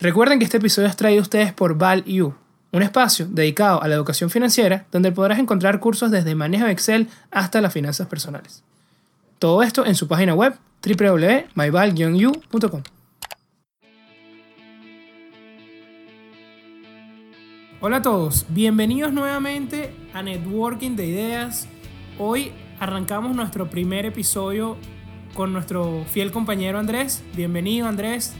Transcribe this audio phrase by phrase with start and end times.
[0.00, 2.32] Recuerden que este episodio es traído a ustedes por ValU,
[2.70, 7.08] un espacio dedicado a la educación financiera donde podrás encontrar cursos desde manejo de Excel
[7.32, 8.62] hasta las finanzas personales.
[9.40, 10.54] Todo esto en su página web
[10.86, 12.82] www.myval-u.com.
[17.80, 21.66] Hola a todos, bienvenidos nuevamente a Networking de Ideas.
[22.20, 24.76] Hoy arrancamos nuestro primer episodio
[25.34, 27.24] con nuestro fiel compañero Andrés.
[27.34, 28.36] Bienvenido Andrés.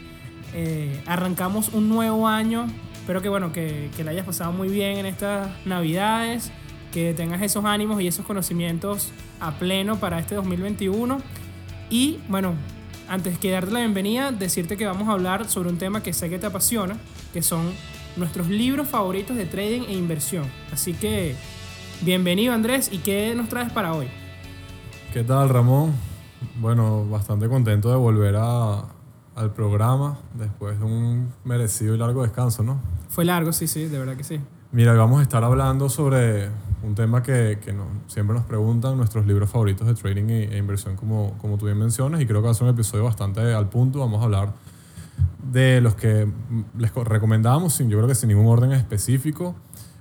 [0.55, 2.67] Eh, arrancamos un nuevo año.
[2.95, 6.51] Espero que, bueno, que, que le hayas pasado muy bien en estas navidades,
[6.93, 11.19] que tengas esos ánimos y esos conocimientos a pleno para este 2021.
[11.91, 12.55] Y bueno,
[13.09, 16.29] antes que darte la bienvenida, decirte que vamos a hablar sobre un tema que sé
[16.29, 16.99] que te apasiona,
[17.33, 17.73] que son
[18.17, 20.45] nuestros libros favoritos de trading e inversión.
[20.73, 21.35] Así que,
[22.03, 24.09] bienvenido Andrés, ¿y qué nos traes para hoy?
[25.13, 25.95] ¿Qué tal Ramón?
[26.61, 28.85] Bueno, bastante contento de volver a,
[29.39, 32.81] al programa después de un merecido y largo descanso, ¿no?
[33.09, 34.41] Fue largo, sí, sí, de verdad que sí.
[34.73, 36.49] Mira, vamos a estar hablando sobre
[36.83, 37.75] un tema que, que
[38.09, 42.21] siempre nos preguntan, nuestros libros favoritos de trading e inversión, como, como tú bien mencionas,
[42.21, 44.01] y creo que va a ser un episodio bastante al punto.
[44.01, 44.53] Vamos a hablar
[45.51, 46.29] de los que
[46.77, 49.55] les recomendamos, yo creo que sin ningún orden específico.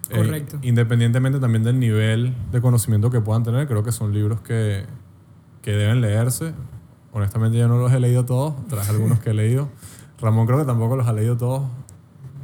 [0.10, 0.58] Eh, Correcto.
[0.62, 4.86] independientemente también del nivel de conocimiento que puedan tener, creo que son libros que,
[5.62, 6.54] que deben leerse.
[7.18, 9.70] Honestamente yo no los he leído todos, traje algunos que he leído.
[10.22, 11.64] Ramón creo que tampoco los ha leído todos.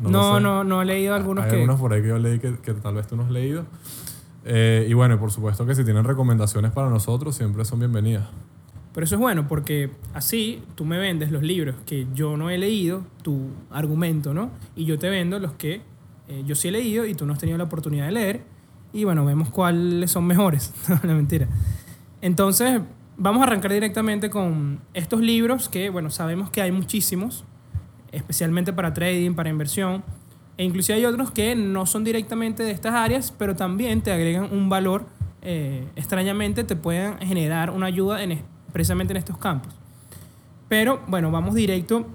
[0.01, 1.55] No, no, no, he leído algunos Hay que...
[1.57, 3.65] algunos por ahí que yo leí que, que tal vez tú no has leído.
[4.45, 8.27] Eh, y bueno, por supuesto que si tienen recomendaciones para nosotros, siempre son bienvenidas.
[8.95, 12.57] Pero eso es bueno porque así tú me vendes los libros que yo no he
[12.57, 14.49] leído, tu argumento, ¿no?
[14.75, 15.83] Y yo te vendo los que
[16.27, 18.41] eh, yo sí he leído y tú no has tenido la oportunidad de leer.
[18.91, 20.73] Y bueno, vemos cuáles son mejores.
[21.03, 21.47] no, mentira.
[22.21, 22.81] Entonces,
[23.17, 27.45] vamos a arrancar directamente con estos libros que, bueno, sabemos que hay muchísimos,
[28.11, 30.03] especialmente para trading, para inversión.
[30.57, 34.49] E inclusive hay otros que no son directamente de estas áreas, pero también te agregan
[34.51, 35.05] un valor,
[35.41, 38.41] eh, extrañamente te pueden generar una ayuda en,
[38.71, 39.73] precisamente en estos campos.
[40.69, 42.07] Pero bueno, vamos directo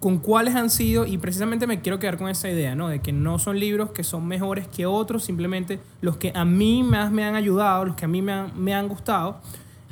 [0.00, 2.88] con cuáles han sido, y precisamente me quiero quedar con esa idea, ¿no?
[2.88, 6.82] De que no son libros que son mejores que otros, simplemente los que a mí
[6.82, 9.40] más me han ayudado, los que a mí me han, me han gustado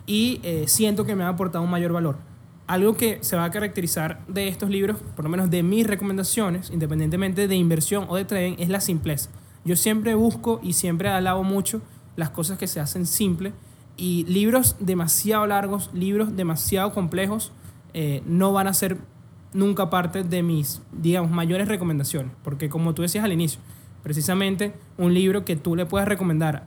[0.07, 2.17] y eh, siento que me han aportado un mayor valor.
[2.67, 6.71] Algo que se va a caracterizar de estos libros, por lo menos de mis recomendaciones,
[6.71, 9.31] independientemente de inversión o de trading, es la simpleza.
[9.65, 11.83] Yo siempre busco y siempre alabo mucho
[12.17, 13.53] las cosas que se hacen simple
[13.97, 17.53] y libros demasiado largos, libros demasiado complejos,
[17.93, 18.99] eh, no van a ser
[19.53, 22.33] nunca parte de mis, digamos, mayores recomendaciones.
[22.43, 23.61] Porque como tú decías al inicio,
[24.03, 26.67] precisamente un libro que tú le puedes recomendar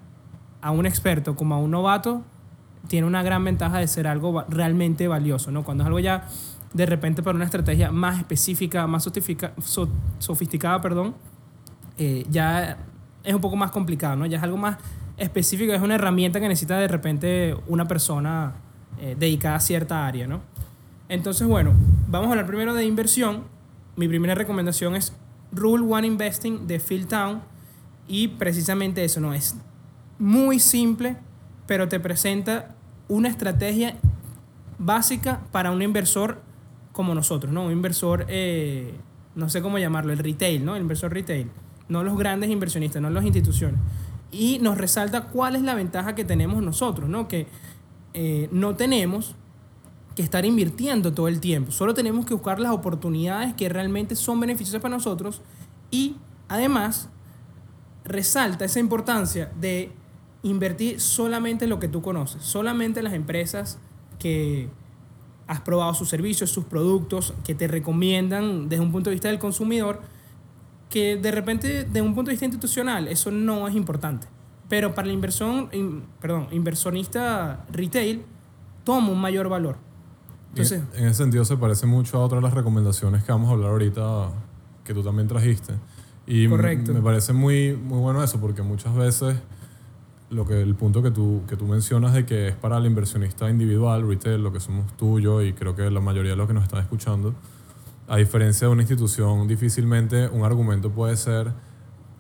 [0.62, 2.24] a un experto como a un novato,
[2.88, 5.64] tiene una gran ventaja de ser algo realmente valioso, ¿no?
[5.64, 6.28] Cuando es algo ya
[6.74, 9.10] de repente para una estrategia más específica, más
[10.20, 11.16] sofisticada, perdón,
[11.98, 12.78] eh, ya
[13.24, 14.26] es un poco más complicado, ¿no?
[14.26, 14.78] Ya es algo más
[15.18, 18.54] específico, es una herramienta que necesita de repente una persona
[19.00, 20.42] eh, dedicada a cierta área, ¿no?
[21.10, 21.74] Entonces, bueno,
[22.08, 23.44] vamos a hablar primero de inversión.
[23.96, 25.14] Mi primera recomendación es
[25.52, 27.42] Rule One Investing de Phil Town
[28.08, 29.34] y precisamente eso, ¿no?
[29.34, 29.56] Es
[30.20, 31.18] muy simple,
[31.66, 32.76] pero te presenta
[33.08, 33.96] una estrategia
[34.80, 36.42] básica para un inversor
[36.92, 37.66] como nosotros, ¿no?
[37.66, 38.94] Un inversor, eh,
[39.36, 40.76] no sé cómo llamarlo, el retail, ¿no?
[40.76, 41.50] El inversor retail.
[41.90, 43.80] No los grandes inversionistas, no las instituciones
[44.32, 47.28] y nos resalta cuál es la ventaja que tenemos nosotros, ¿no?
[47.28, 47.48] Que
[48.14, 49.36] eh, no tenemos
[50.16, 54.40] que estar invirtiendo todo el tiempo, solo tenemos que buscar las oportunidades que realmente son
[54.40, 55.42] beneficiosas para nosotros
[55.92, 56.16] y
[56.48, 57.10] además
[58.04, 59.92] resalta esa importancia de
[60.48, 63.80] invertir solamente en lo que tú conoces, solamente en las empresas
[64.20, 64.70] que
[65.48, 69.40] has probado sus servicios, sus productos, que te recomiendan desde un punto de vista del
[69.40, 70.02] consumidor,
[70.90, 74.28] que de repente, de un punto de vista institucional, eso no es importante.
[74.70, 75.70] Pero para la inversión,
[76.20, 78.24] perdón, inversionista retail,
[78.84, 79.78] toma un mayor valor.
[80.50, 83.54] Entonces, en, ese sentido se parece mucho a otras de las recomendaciones que vamos a
[83.54, 84.30] hablar ahorita,
[84.84, 85.74] que tú también trajiste.
[86.26, 86.94] Y correcto.
[86.94, 89.38] me parece muy, muy bueno eso, porque muchas veces
[90.30, 93.50] lo que, el punto que tú, que tú mencionas de que es para el inversionista
[93.50, 96.54] individual, retail, lo que somos tú, yo y creo que la mayoría de los que
[96.54, 97.34] nos están escuchando,
[98.08, 101.52] a diferencia de una institución, difícilmente un argumento puede ser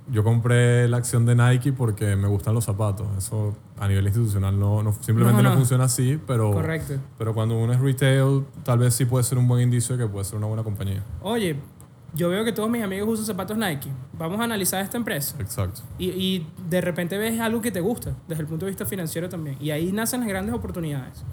[0.09, 3.07] yo compré la acción de Nike porque me gustan los zapatos.
[3.17, 6.95] Eso a nivel institucional no, no simplemente no, funciona así, pero, Correcto.
[7.17, 10.09] pero cuando uno es retail, tal vez sí puede ser un buen indicio de que
[10.09, 11.03] puede ser una buena compañía.
[11.21, 11.57] Oye,
[12.13, 13.89] yo veo que todos mis amigos usan zapatos Nike.
[14.17, 15.35] Vamos a analizar esta empresa.
[15.39, 15.81] Exacto.
[15.99, 19.29] Y, y de repente ves algo que te gusta, desde el punto de vista financiero
[19.29, 19.57] también.
[19.59, 21.23] Y ahí nacen las grandes oportunidades.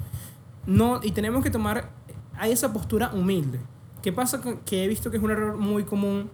[0.67, 1.91] No, y tenemos que tomar,
[2.37, 3.61] hay esa postura humilde
[4.03, 4.41] ¿Qué pasa?
[4.41, 6.31] con- que he visto que es un error muy común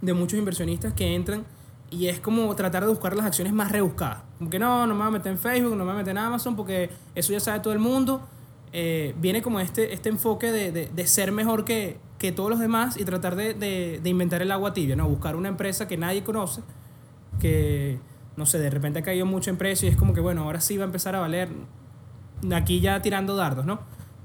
[0.00, 1.44] de muchos inversionistas que entran
[1.90, 4.22] y es como tratar de buscar las acciones más rebuscadas.
[4.38, 6.10] Como que no, no me voy a meter en Facebook, no me voy a meter
[6.12, 8.26] en Amazon porque eso ya sabe todo el mundo.
[8.72, 12.58] Eh, viene como este, este enfoque de, de- de ser mejor que, que todos los
[12.58, 15.06] demás y tratar de, de- de inventar el agua tibia, ¿no?
[15.08, 16.62] Buscar una empresa que nadie conoce,
[17.38, 17.98] que,
[18.36, 20.60] no sé, de repente ha caído mucho en precio y es como que, bueno, ahora
[20.62, 21.50] sí va a empezar a valer,
[22.54, 23.80] aquí ya tirando dardos, ¿no?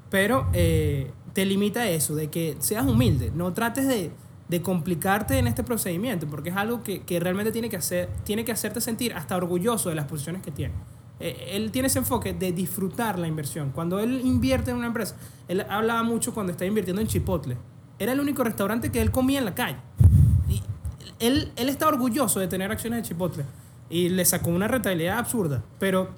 [0.09, 4.11] Pero eh, te limita eso, de que seas humilde, no trates de,
[4.47, 8.45] de complicarte en este procedimiento, porque es algo que, que realmente tiene que, hacer, tiene
[8.45, 10.73] que hacerte sentir hasta orgulloso de las posiciones que tiene.
[11.19, 13.71] Eh, él tiene ese enfoque de disfrutar la inversión.
[13.71, 15.17] Cuando él invierte en una empresa,
[15.49, 17.57] él hablaba mucho cuando estaba invirtiendo en Chipotle.
[17.99, 19.77] Era el único restaurante que él comía en la calle.
[20.49, 20.61] Y
[21.19, 23.43] él, él está orgulloso de tener acciones de Chipotle.
[23.89, 25.63] Y le sacó una rentabilidad absurda.
[25.79, 26.09] Pero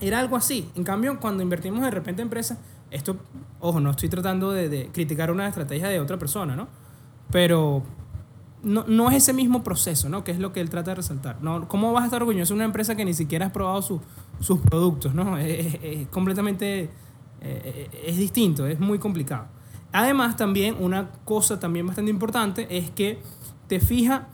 [0.00, 0.70] era algo así.
[0.76, 2.58] En cambio, cuando invertimos de repente en empresas,
[2.90, 3.16] esto,
[3.60, 6.68] ojo, no estoy tratando de, de criticar una estrategia de otra persona, ¿no?
[7.30, 7.82] Pero
[8.62, 10.24] no, no es ese mismo proceso, ¿no?
[10.24, 11.38] Que es lo que él trata de resaltar.
[11.42, 14.00] No, ¿Cómo vas a estar orgulloso de una empresa que ni siquiera has probado su-
[14.40, 15.36] sus productos, ¿no?
[15.38, 16.90] Es, es- es completamente,
[17.40, 19.46] eh, es distinto, es muy complicado.
[19.92, 23.20] Además, también una cosa también bastante importante es que
[23.68, 24.28] te fija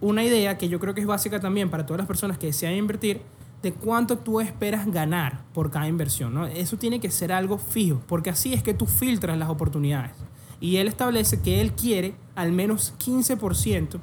[0.00, 2.74] una idea que yo creo que es básica también para todas las personas que desean
[2.74, 3.22] invertir,
[3.62, 6.34] de cuánto tú esperas ganar por cada inversión.
[6.34, 6.46] ¿no?
[6.46, 10.12] Eso tiene que ser algo fijo, porque así es que tú filtras las oportunidades.
[10.60, 14.00] Y él establece que él quiere al menos 15%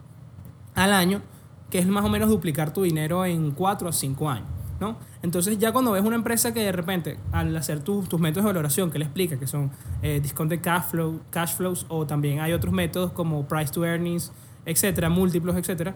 [0.73, 1.21] al año,
[1.69, 4.54] que es más o menos duplicar tu dinero en 4 a 5 años.
[4.79, 4.97] ¿No?
[5.21, 8.91] Entonces ya cuando ves una empresa que de repente al hacer tus métodos de valoración
[8.91, 12.73] que él explica, que son eh, discounted cash, flow, cash flows o también hay otros
[12.73, 14.31] métodos como price to earnings,
[14.65, 15.95] etcétera, múltiplos, etcétera,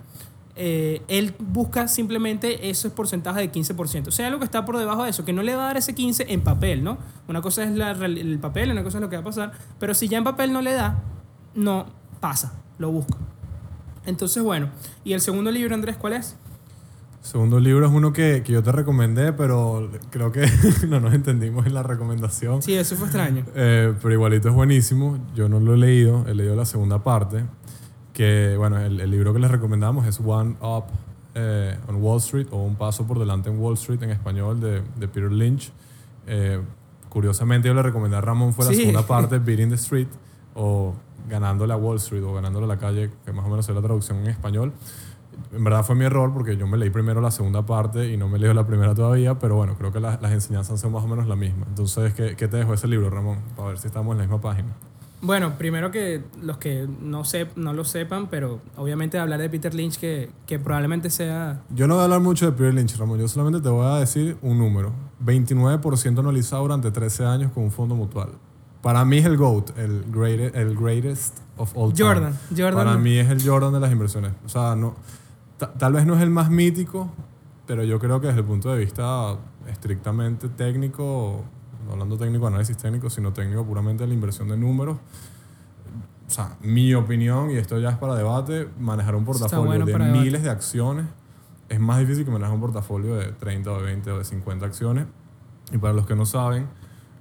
[0.62, 4.08] eh, él busca simplemente esos porcentajes de 15%.
[4.08, 5.78] O sea, algo que está por debajo de eso, que no le va a dar
[5.78, 6.98] ese 15 en papel, ¿no?
[7.28, 9.94] Una cosa es la el papel, una cosa es lo que va a pasar, pero
[9.94, 11.02] si ya en papel no le da,
[11.56, 11.86] no
[12.20, 13.18] pasa, lo busca.
[14.06, 14.70] Entonces, bueno,
[15.06, 16.36] ¿y el segundo libro, Andrés, cuál es?
[17.22, 20.48] Segundo libro es uno que, que yo te recomendé, pero creo que
[20.88, 22.62] no nos entendimos en la recomendación.
[22.62, 23.44] Sí, eso fue extraño.
[23.56, 25.18] Eh, pero igualito es buenísimo.
[25.36, 27.44] Yo no lo he leído, he leído la segunda parte.
[28.14, 30.86] Que, bueno, el, el libro que les recomendamos es One Up
[31.36, 34.82] eh, on Wall Street o Un Paso por Delante en Wall Street en español de,
[34.98, 35.72] de Peter Lynch.
[36.26, 36.60] Eh,
[37.10, 38.78] curiosamente, yo le recomendé a Ramón fue la Sí.
[38.78, 40.08] segunda parte, Beating the Street
[40.56, 40.94] o
[41.30, 43.82] Ganándole a Wall Street o Ganándole a la calle, que más o menos es la
[43.82, 44.74] traducción en español.
[45.54, 48.28] En verdad fue mi error porque yo me leí primero la segunda parte y no
[48.28, 51.08] me leí la primera todavía, pero bueno, creo que la- las enseñanzas son más o
[51.08, 51.66] menos la misma.
[51.68, 53.40] Entonces, ¿qué, qué te dejó ese libro, Ramón?
[53.56, 54.70] Para ver si estamos en la misma página.
[55.22, 59.74] Bueno, primero que los que no, sep- no lo sepan, pero obviamente hablar de Peter
[59.76, 61.62] Lynch, que, que probablemente sea...
[61.76, 63.20] Yo no voy a hablar mucho de Peter Lynch, Ramón.
[63.20, 64.94] Yo solamente te voy a decir un número.
[65.26, 68.30] 29% anualizado durante 13 años con un fondo mutual.
[68.82, 72.08] Para mí es el GOAT, el, greatest, el greatest of all time.
[72.08, 72.74] Jordan, Jordan.
[72.76, 74.32] Para mí es el Jordan de las inversiones.
[74.46, 74.96] O sea, no,
[75.60, 77.10] tal vez no es el más mítico,
[77.68, 81.44] pero yo creo que desde el punto de vista estrictamente técnico,
[81.86, 84.98] no hablando técnico, análisis técnico, sino técnico puramente de la inversión de números,
[86.28, 89.94] o sea, mi opinión, y esto ya es para debate, manejar un portafolio bueno de
[89.94, 90.12] debate.
[90.12, 91.06] miles de acciones
[91.70, 94.66] es más difícil que manejar un portafolio de 30 o de 20 o de 50
[94.66, 95.06] acciones.
[95.72, 96.68] Y para los que no saben,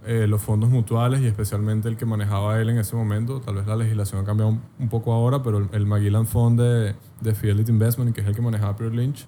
[0.07, 3.67] eh, los fondos mutuales y especialmente el que manejaba él en ese momento, tal vez
[3.67, 7.35] la legislación ha cambiado un, un poco ahora, pero el, el Magellan Fund de, de
[7.35, 9.27] Fidelity Investment, que es el que manejaba Peter Lynch,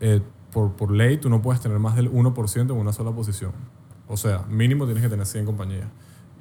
[0.00, 0.20] eh,
[0.52, 3.52] por, por ley tú no puedes tener más del 1% en una sola posición.
[4.08, 5.86] O sea, mínimo tienes que tener 100 compañías.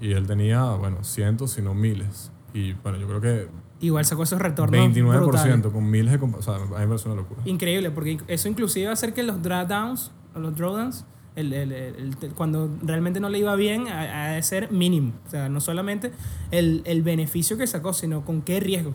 [0.01, 2.31] Y él tenía, bueno, cientos, si no miles.
[2.53, 3.47] Y bueno, yo creo que
[3.79, 5.65] Igual sacó esos retornos 29% brutales.
[5.67, 6.47] con miles de compañías.
[6.47, 7.41] O sea, a mí me parece una locura.
[7.45, 13.19] Increíble, porque eso inclusive hacer que los drawdowns los drawdowns, el, el- el- cuando realmente
[13.19, 15.13] no le iba bien, ha, de ser mínimo.
[15.27, 16.11] O sea, no solamente
[16.51, 18.93] el, el beneficio que sacó, sino con qué riesgo.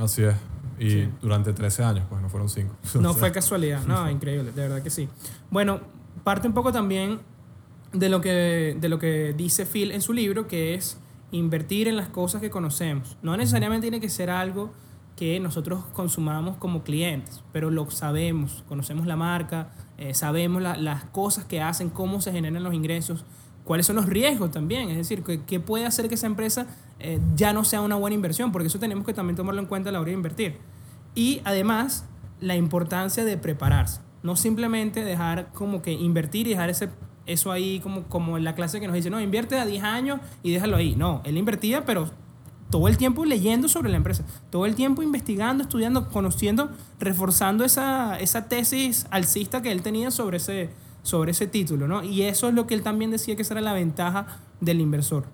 [0.00, 0.34] Así es.
[0.84, 1.08] Y Sí.
[1.20, 2.74] durante 13 años, pues no fueron 5.
[3.00, 5.08] No fue casualidad, no, increíble, de verdad que sí.
[5.50, 5.80] Bueno,
[6.24, 7.20] parte un poco también
[7.92, 10.98] de lo que, de lo que dice Phil en su libro, que es
[11.30, 13.16] invertir en las cosas que conocemos.
[13.22, 14.72] No necesariamente tiene que ser algo
[15.16, 21.04] que nosotros consumamos como clientes, pero lo sabemos, conocemos la marca, eh, sabemos la- las
[21.04, 23.24] cosas que hacen, cómo se generan los ingresos,
[23.64, 26.66] cuáles son los riesgos también, es decir, qué, qué puede hacer que esa empresa
[26.98, 29.90] eh, ya no sea una buena inversión, porque eso tenemos que también tomarlo en cuenta
[29.90, 30.56] a la hora de invertir.
[31.14, 32.06] Y además,
[32.40, 34.00] la importancia de prepararse.
[34.22, 36.90] No simplemente dejar como que invertir y dejar ese,
[37.26, 40.20] eso ahí como, como en la clase que nos dice, no, invierte a 10 años
[40.42, 40.94] y déjalo ahí.
[40.96, 42.10] No, él invertía, pero
[42.72, 48.18] todo el tiempo leyendo sobre la empresa, todo el tiempo investigando, estudiando, conociendo, reforzando esa,
[48.18, 50.70] esa tesis alcista que él tenía sobre ese,
[51.02, 52.02] sobre ese título, ¿no?
[52.02, 55.26] Y eso es lo que él también decía que esa era la ventaja del inversor.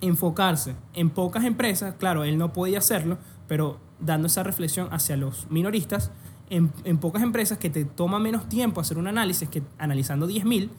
[0.00, 3.18] enfocarse en pocas empresas, claro, él no podía hacerlo,
[3.52, 6.10] pero dando esa reflexión hacia los minoristas,
[6.48, 10.70] en, en pocas empresas que te toma menos tiempo hacer un análisis que analizando 10.000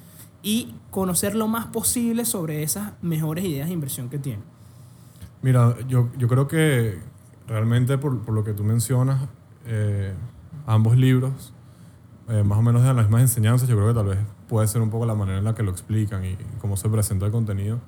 [0.42, 4.44] y conocer lo más posible sobre esas mejores ideas de inversión que tienen.
[5.44, 6.98] Mira, yo, yo creo que
[7.48, 9.30] realmente por, por lo que tú mencionas,
[9.68, 10.15] eh,
[10.65, 11.53] ambos libros,
[12.27, 14.82] eh, más o menos de las mismas enseñanzas, yo creo que tal vez puede ser
[14.82, 17.82] un poco la manera en la que lo explican y cómo se presenta el contenido.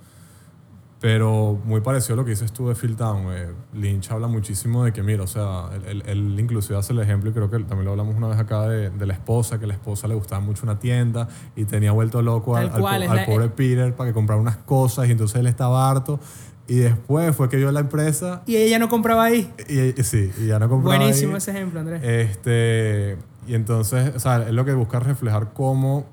[1.01, 3.25] Pero muy parecido a lo que dices tú de Phil Town.
[3.31, 6.99] eh, Lynch habla muchísimo de que, mira, o sea, él, él- él inclusive hace el
[6.99, 9.67] ejemplo, y creo que también lo hablamos una vez acá, de, de la esposa, que
[9.67, 13.49] la esposa le gustaba mucho una tienda y tenía vuelto loco al, al la- pobre
[13.49, 16.19] Peter para que comprara unas cosas y entonces él estaba harto.
[16.67, 19.51] Y después fue que vio la empresa Y ella no compraba ahí.
[19.69, 21.37] y, y sí, y ya no compraba Buenísimo ahí.
[21.37, 22.01] ese ejemplo, Andrés.
[22.03, 26.07] Este, y entonces, o sea, es lo que busca reflejar cómo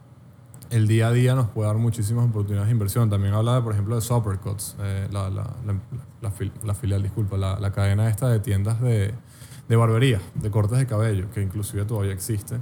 [0.73, 3.09] el día a día nos puede dar muchísimas oportunidades de inversión.
[3.09, 5.75] También habla, de, por ejemplo, de Supercuts, eh, la, la, la,
[6.21, 9.14] la fil- la filial, disculpa, la, la cadena esta de tiendas de,
[9.69, 12.57] de barbería, de cortes de cabello, que inclusive todavía existe.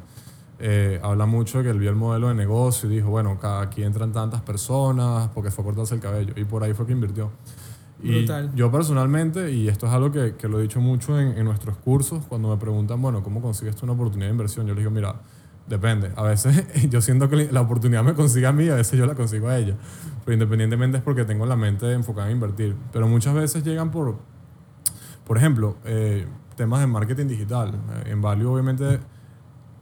[0.58, 3.82] Eh, habla mucho de que él vio el modelo de negocio y dijo, bueno, aquí
[3.82, 6.34] entran tantas personas porque fue a cortarse el cabello.
[6.36, 7.30] Y por ahí fue que invirtió.
[8.02, 8.54] Y Brutal.
[8.54, 11.76] yo personalmente, y esto es algo que, que lo he dicho mucho en, en nuestros
[11.76, 14.66] cursos, cuando me preguntan, bueno, ¿cómo consigues tú una oportunidad de inversión?
[14.66, 15.14] Yo les digo, mira,
[15.70, 16.12] depende.
[16.16, 19.14] A veces yo siento que la oportunidad me consigue a mí, a veces yo la
[19.14, 19.76] consigo a ella.
[20.24, 22.76] Pero independientemente es porque tengo la mente enfocada en invertir.
[22.92, 24.18] Pero muchas veces llegan por,
[25.24, 27.74] por ejemplo, eh, temas de marketing digital.
[28.04, 29.00] Eh, En Value, obviamente,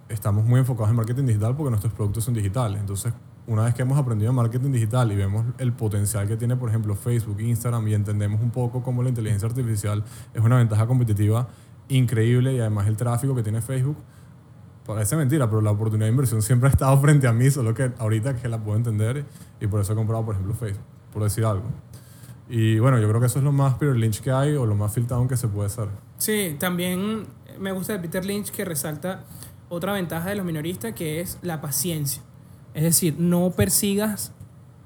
[0.09, 2.78] estamos muy enfocados en marketing digital porque nuestros productos son digitales.
[2.78, 3.12] Entonces,
[3.47, 6.95] una vez que hemos aprendido marketing digital y vemos el potencial que tiene, por ejemplo,
[6.95, 10.04] Facebook, Instagram y entendemos un poco cómo la inteligencia artificial
[10.35, 11.49] es una ventaja competitiva
[11.88, 13.97] increíble y además el tráfico que tiene Facebook,
[14.88, 17.92] parece mentira, pero la oportunidad de inversión siempre ha estado frente a mí, solo que
[17.99, 19.25] ahorita que la puedo entender
[19.61, 21.64] y por eso he comprado, por ejemplo, Facebook, por decir algo.
[22.50, 24.75] Y bueno, yo creo que eso es lo más Peter Lynch que hay o lo
[24.75, 25.88] más filtrado que se puede hacer.
[26.16, 27.26] Sí, también
[27.61, 29.25] me gusta de Peter Lynch que resalta
[29.68, 32.23] otra ventaja de los minoristas que es la paciencia.
[32.73, 34.33] Es decir, no persigas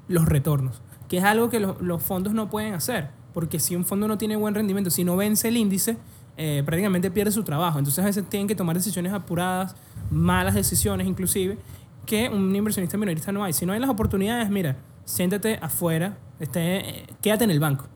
[0.09, 3.85] los retornos, que es algo que lo- los fondos no pueden hacer, porque si un
[3.85, 5.97] fondo no tiene buen rendimiento, si no vence el índice,
[6.37, 7.79] eh, prácticamente pierde su trabajo.
[7.79, 9.77] Entonces a veces tienen que tomar decisiones apuradas,
[10.11, 11.59] malas decisiones inclusive,
[12.07, 13.53] que un inversionista minorista no hay.
[13.53, 17.87] Si no hay las oportunidades, mira, siéntate afuera, esté, eh, quédate en el banco.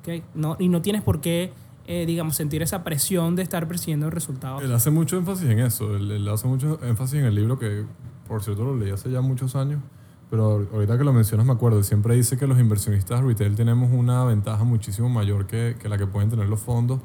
[0.00, 0.24] ¿ok?
[0.34, 1.52] No, y no tienes por qué,
[1.86, 4.62] eh, digamos, sentir esa presión de estar persiguiendo resultados.
[4.62, 5.96] Él hace mucho énfasis en eso.
[5.96, 7.84] Él, él hace mucho énfasis en el libro que,
[8.26, 9.80] por cierto, lo leí hace ya muchos años.
[10.28, 11.82] Pero ahorita que lo mencionas me acuerdo.
[11.82, 16.06] Siempre dice que los inversionistas retail tenemos una ventaja muchísimo mayor que, que la que
[16.06, 17.00] pueden tener los fondos.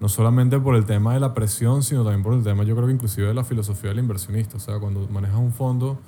[0.00, 2.86] No solamente por el tema de la presión, sino también por el tema, yo creo
[2.86, 4.58] que inclusive de la filosofía del inversionista.
[4.58, 5.98] O sea, cuando manejas un fondo,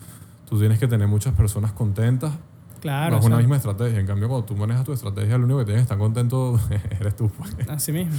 [0.48, 2.32] tú tienes que tener muchas personas contentas
[2.80, 3.98] Claro, bajo o una sea, misma estrategia.
[3.98, 6.60] En cambio, cuando tú manejas tu estrategia, lo único que tienes que estar contento
[7.00, 7.30] eres tú.
[7.30, 7.68] pues.
[7.68, 8.12] así mismo.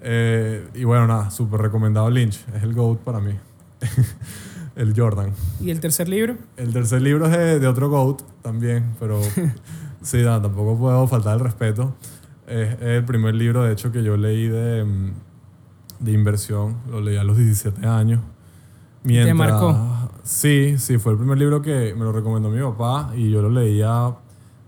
[0.00, 2.44] Eh, y bueno, nada, súper recomendado Lynch.
[2.54, 3.32] Es el GOAT para mí.
[4.76, 5.32] el Jordan.
[5.60, 6.36] ¿Y el tercer libro?
[6.56, 9.20] El tercer libro es de, de otro GOAT también, pero
[10.02, 11.94] sí, nada, tampoco puedo faltar el respeto.
[12.46, 15.12] Es el primer libro, de hecho, que yo leí de, mm,
[16.00, 16.76] de inversión.
[16.90, 18.20] Lo leí a los 17 años.
[19.02, 20.10] Mientras, marcó?
[20.22, 23.50] Sí, sí, fue el primer libro que me lo recomendó mi papá y yo lo
[23.50, 24.14] leía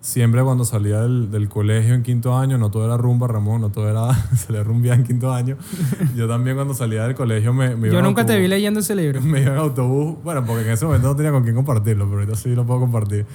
[0.06, 2.58] siempre cuando salía del, del colegio en quinto año.
[2.58, 5.56] No todo era rumba, Ramón, no todo era salir a rumbear en quinto año.
[6.14, 9.20] Yo también cuando salía del colegio me, me Yo nunca te vi leyendo ese libro.
[9.22, 12.20] me iba en autobús, bueno, porque en ese momento no tenía con quién compartirlo, pero
[12.20, 13.26] ahorita sí lo puedo compartir.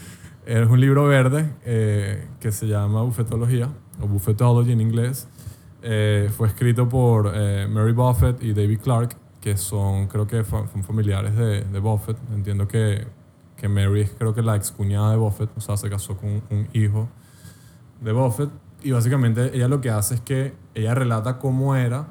[0.46, 3.70] Es un libro verde eh, que se llama Bufetología,
[4.02, 5.28] o Buffetology en inglés.
[5.84, 10.68] Eh, fue escrito por eh, Mary Buffett y David Clark, que son, creo que fa-
[10.72, 12.18] son familiares de, de Buffett.
[12.34, 13.08] Entiendo que,
[13.58, 16.44] que Mary es, creo que la excuñada de Buffett, o sea, se casó con un,
[16.52, 17.08] un hijo
[18.02, 18.50] de Buffett.
[18.84, 22.08] Y básicamente ella lo que hace es que ella relata cómo era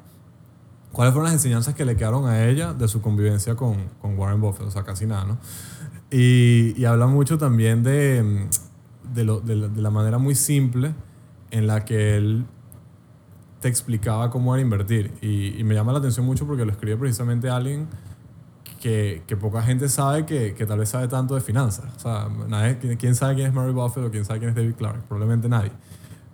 [0.91, 4.41] cuáles fueron las enseñanzas que le quedaron a ella de su convivencia con, con Warren
[4.41, 5.37] Buffett, o sea, casi nada, ¿no?
[6.11, 8.47] Y, y habla mucho también de,
[9.13, 10.93] de, lo- de la- de la manera muy simple
[11.51, 12.45] en la que él
[13.59, 15.11] te explicaba cómo era invertir.
[15.21, 17.87] Y, y me llama la atención mucho porque lo escribe precisamente alguien
[18.79, 21.85] que, que poca gente sabe que, que tal vez sabe tanto de finanzas.
[21.95, 24.55] O sea, nadie, ¿quién- ¿quién sabe quién es Mary Buffett o quién sabe quién es
[24.55, 25.01] David Clark?
[25.03, 25.71] Probablemente nadie.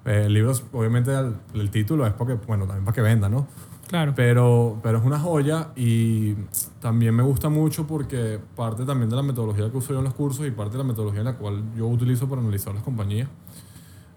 [0.05, 3.47] Eh, el libro, obviamente, el, el título es porque, bueno, también para que venda, ¿no?
[3.87, 4.13] Claro.
[4.15, 6.33] Pero, pero es una joya y
[6.81, 10.13] también me gusta mucho porque parte también de la metodología que uso yo en los
[10.13, 13.29] cursos y parte de la metodología en la cual yo utilizo para analizar las compañías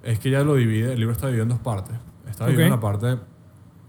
[0.03, 1.97] es que ella lo divide, el libro está dividido en dos partes.
[2.29, 3.19] Está dividido en la parte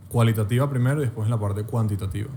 [0.09, 2.29] cualitativa primero y después en la parte cuantitativa.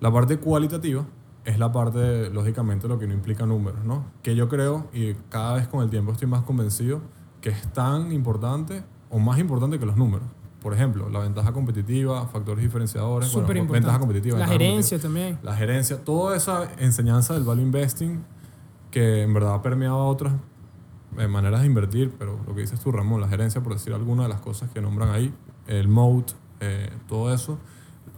[0.00, 1.04] La parte cualitativa
[1.44, 4.06] es la parte, lógicamente, lo que no implica números, ¿no?
[4.22, 7.00] Que yo creo, y cada vez con el tiempo estoy más convencido,
[7.40, 10.26] que es tan importante o más importante que los números.
[10.62, 14.38] Por ejemplo, la ventaja competitiva, factores diferenciadores, Súper bueno, ventaja competitiva.
[14.38, 15.38] La ventaja gerencia también.
[15.42, 18.22] La gerencia, toda esa enseñanza del value investing
[18.90, 20.34] que en verdad ha permeado a otras
[21.28, 24.28] maneras de invertir, pero lo que dices tú, Ramón, la gerencia, por decir alguna de
[24.28, 25.32] las cosas que nombran ahí,
[25.66, 27.58] el moat, eh, todo eso,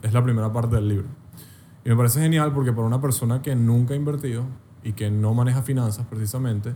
[0.01, 1.07] es la primera parte del libro.
[1.85, 4.45] Y me parece genial porque para una persona que nunca ha invertido
[4.83, 6.73] y que no maneja finanzas precisamente,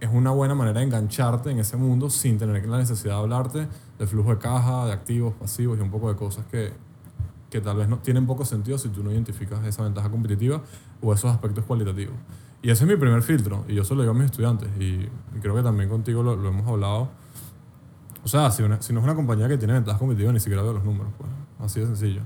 [0.00, 3.68] es una buena manera de engancharte en ese mundo sin tener la necesidad de hablarte
[3.98, 6.72] de flujo de caja, de activos, pasivos y un poco de cosas que,
[7.50, 10.62] que tal vez no tienen poco sentido si tú no identificas esa ventaja competitiva
[11.02, 12.14] o esos aspectos cualitativos.
[12.62, 15.08] Y ese es mi primer filtro y yo se lo digo a mis estudiantes y,
[15.40, 17.08] creo que también contigo lo, lo hemos hablado.
[18.24, 20.62] O sea, si, una- si no es una compañía que tiene ventajas competitivas, ni siquiera
[20.62, 21.30] veo los números, pues.
[21.60, 22.22] Así de sencillo.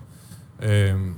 [0.61, 1.15] Eh,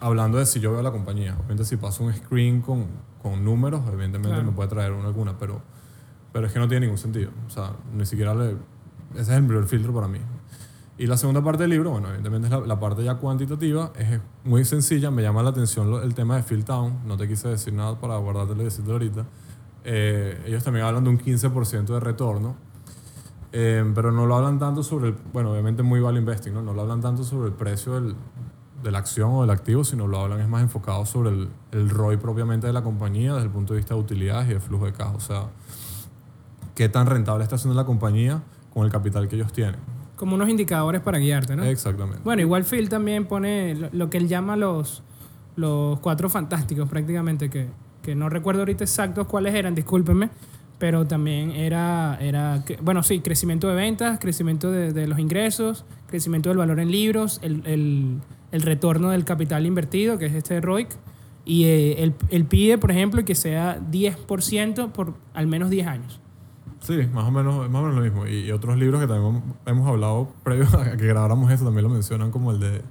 [0.00, 2.86] hablando de si yo veo la compañía, obviamente si paso un screen con,
[3.22, 4.44] con números, evidentemente Claro.
[4.44, 5.62] me puede traer una alguna, pero,
[6.32, 7.30] pero es que no tiene ningún sentido.
[7.46, 8.50] O sea, ni siquiera le...
[9.14, 10.18] Ese es el primer filtro para mí.
[10.98, 14.20] Y la segunda parte del libro, bueno, evidentemente es la, la parte ya cuantitativa, es
[14.44, 17.48] muy sencilla, me llama la atención lo- el tema de Phil Town, no te quise
[17.48, 19.24] decir nada para guardártelo y decirte ahorita.
[19.84, 22.56] Eh, ellos también hablan de un 15% de retorno,
[23.52, 26.62] eh, pero no lo hablan tanto sobre, el, bueno, obviamente muy value investing, ¿no?
[26.62, 28.16] No lo hablan tanto sobre el precio del,
[28.82, 31.90] de la acción o del activo, sino lo hablan es más enfocado sobre el, el
[31.90, 34.84] ROI propiamente de la compañía desde el punto de vista de utilidades y de flujo
[34.86, 35.12] de caja.
[35.12, 35.44] O sea,
[36.74, 38.42] qué tan rentable está haciendo la compañía
[38.74, 39.76] con el capital que ellos tienen.
[40.18, 41.64] Como unos indicadores para guiarte, ¿no?
[41.64, 42.20] Exactamente.
[42.24, 45.02] Bueno, igual Phil también pone lo, lo que él llama los,
[45.56, 47.68] los cuatro fantásticos prácticamente, que,
[48.02, 50.30] que no recuerdo ahorita exactos cuáles eran, discúlpenme,
[50.78, 56.48] pero también era, era bueno, sí, crecimiento de ventas, crecimiento de, de los ingresos, crecimiento
[56.48, 58.18] del valor en libros, el, el,
[58.52, 60.88] el retorno del capital invertido, que es este ROIC,
[61.44, 66.20] y eh, él, él pide, por ejemplo, que sea 10% por al menos 10 años.
[66.80, 68.26] Sí, más o menos, más o menos lo mismo.
[68.26, 71.90] Y, y otros libros que también hemos hablado previo a que grabáramos esto también lo
[71.90, 72.82] mencionan, como el de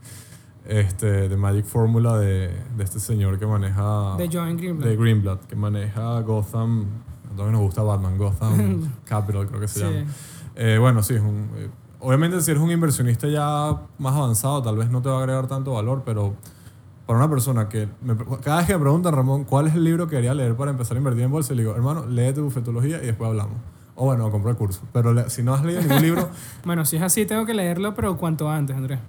[0.66, 4.16] este de Magic Formula de, de este señor que maneja...
[4.18, 4.88] De John Greenblatt.
[4.90, 6.86] de Greenblatt, que maneja Gotham.
[7.32, 9.86] A todos nos gusta Batman, Gotham Capital, creo que se Sí.
[9.86, 10.12] llama.
[10.56, 11.50] Eh, bueno, sí, es un.
[11.56, 15.20] eh, obviamente, si eres un inversionista ya más avanzado, tal vez no te va a
[15.20, 16.34] agregar tanto valor, pero
[17.06, 17.88] para una persona que.
[18.02, 20.72] me- cada vez que me preguntan, Ramón, ¿cuál es el libro que quería leer para
[20.72, 21.54] empezar a invertir en bolsa?
[21.54, 23.56] Le digo, hermano, léete bufetología y después hablamos.
[24.00, 24.82] O bueno, compra el curso.
[24.94, 26.30] Pero le- si no has leído ningún libro,
[26.66, 29.00] Bueno, si es así, tengo que leerlo, pero cuanto antes, Andrés.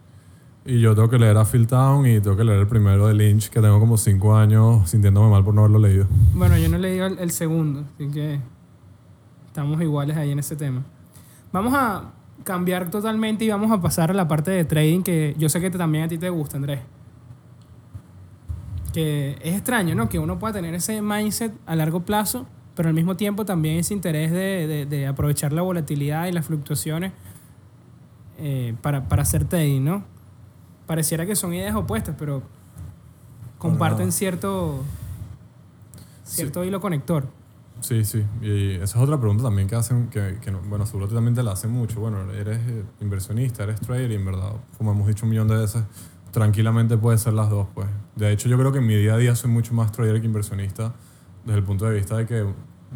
[0.65, 3.15] y yo tengo que leer a Phil Town y tengo que leer el primero de
[3.15, 6.07] Lynch, que tengo como cinco años sintiéndome mal por no haberlo leído.
[6.35, 8.41] Bueno, yo no he leído el, el segundo, así que
[9.47, 10.83] estamos iguales ahí en ese tema.
[11.53, 12.13] Vamos a
[12.45, 15.71] cambiar totalmente y vamos a pasar a la parte de trading que yo sé que
[15.71, 16.81] te- también a ti te gusta, Andrés.
[18.93, 20.09] Que es extraño, ¿no?
[20.09, 22.47] Que uno pueda tener ese mindset a largo plazo,
[22.79, 26.47] pero al mismo tiempo también ese interés de, de- de aprovechar la volatilidad y las
[26.47, 27.11] fluctuaciones
[28.39, 30.05] eh, para, para hacer trading, ¿no?
[30.87, 32.41] Pareciera que son ideas opuestas, pero
[33.59, 34.85] comparten cierto,
[36.23, 37.27] cierto hilo conector.
[37.81, 38.25] Sí, sí.
[38.43, 41.43] Y esa es otra pregunta también que hacen, que, que no- bueno, seguro también te
[41.43, 41.99] la hacen mucho.
[41.99, 45.57] Bueno, eres eh, inversionista, eres trader y en verdad, como hemos dicho un millón de
[45.57, 45.83] veces,
[46.31, 47.89] tranquilamente puede ser las dos, pues.
[48.15, 50.27] De hecho, yo creo que en mi día a día soy mucho más trader que
[50.29, 50.93] inversionista
[51.45, 52.47] desde el punto de vista de que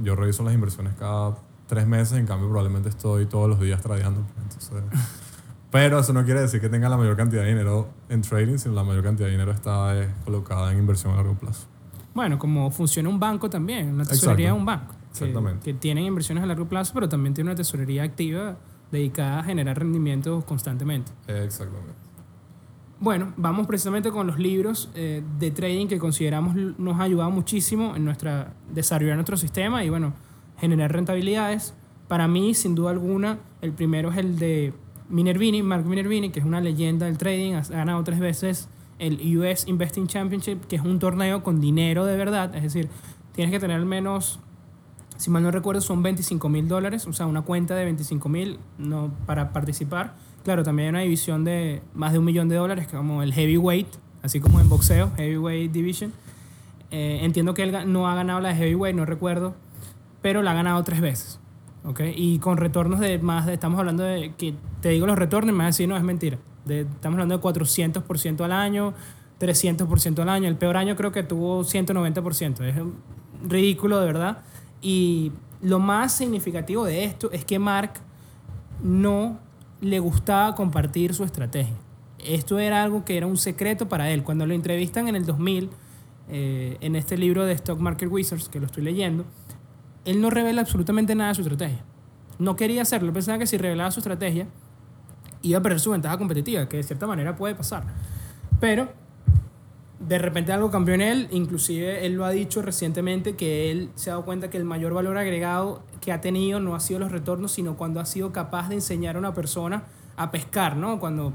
[0.02, 4.20] yo reviso las inversiones cada tres meses, en cambio probablemente estoy todos los días tradeando.
[4.22, 5.00] pues, Entonces,
[5.70, 8.74] pero eso no quiere decir que tenga la mayor cantidad de dinero en trading, sino
[8.74, 11.66] la mayor cantidad de dinero está eh, colocada en inversión a largo plazo.
[12.14, 14.94] Bueno, como funciona un banco también, una tesorería de un banco.
[14.94, 15.64] que- Exactamente.
[15.72, 18.56] Que, tienen inversiones a largo plazo, pero también tiene una tesorería activa
[18.90, 21.10] dedicada a generar rendimientos constantemente.
[21.26, 21.92] Exactamente.
[23.02, 27.96] Bueno, vamos precisamente con los libros eh, de trading que consideramos nos ha ayudado muchísimo
[27.96, 30.12] en nuestra desarrollar nuestro sistema y bueno,
[30.60, 31.74] generar rentabilidades.
[32.06, 34.72] Para mí, sin duda alguna, el primero es el de
[35.08, 38.68] Minervini, Mark Minervini, que es una leyenda del trading, ha ganado tres veces
[39.00, 42.88] el US Investing Championship, que es un torneo con dinero de verdad, es decir,
[43.32, 44.38] tienes que tener al menos,
[45.16, 48.60] si mal no recuerdo, son 25 mil dólares, o sea, una cuenta de 25 mil
[48.78, 50.14] no, para participar.
[50.44, 53.88] Claro, también hay una división de más de un millón de dólares, como el heavyweight,
[54.22, 56.12] así como en boxeo, heavyweight division.
[56.90, 59.54] Eh, entiendo que él no ha ganado la de heavyweight, no recuerdo,
[60.20, 61.38] pero la ha ganado tres veces.
[61.84, 62.00] ¿ok?
[62.14, 65.58] Y con retornos de más, de, estamos hablando de, que te digo los retornos me
[65.58, 66.38] vas a decir, no, es mentira.
[66.68, 68.94] Estamos hablando de 400% al año,
[69.40, 70.48] 300% al año.
[70.48, 72.64] El peor año creo que tuvo 190%.
[72.64, 72.74] Es
[73.48, 74.38] ridículo, de verdad.
[74.80, 77.94] Y lo más significativo de esto es que Mark
[78.82, 79.38] no
[79.82, 81.74] le gustaba compartir su estrategia.
[82.24, 84.22] Esto era algo que era un secreto para él.
[84.22, 85.70] Cuando lo entrevistan en el 2000,
[86.28, 89.24] eh, en este libro de Stock Market Wizards, que lo estoy leyendo,
[90.04, 91.84] él no revela absolutamente nada de su estrategia.
[92.38, 93.12] no quería hacerlo.
[93.12, 94.46] Pensaba que si revelaba su estrategia
[95.42, 97.84] iba a perder su ventaja competitiva, que de cierta manera puede pasar.
[98.58, 98.88] Pero
[100.06, 104.10] de repente algo cambió en él, inclusive él lo ha dicho recientemente que él se
[104.10, 107.12] ha dado cuenta que el mayor valor agregado que ha tenido no ha sido los
[107.12, 109.84] retornos, sino cuando ha sido capaz de enseñar a una persona
[110.16, 110.98] a pescar, ¿no?
[110.98, 111.32] Cuando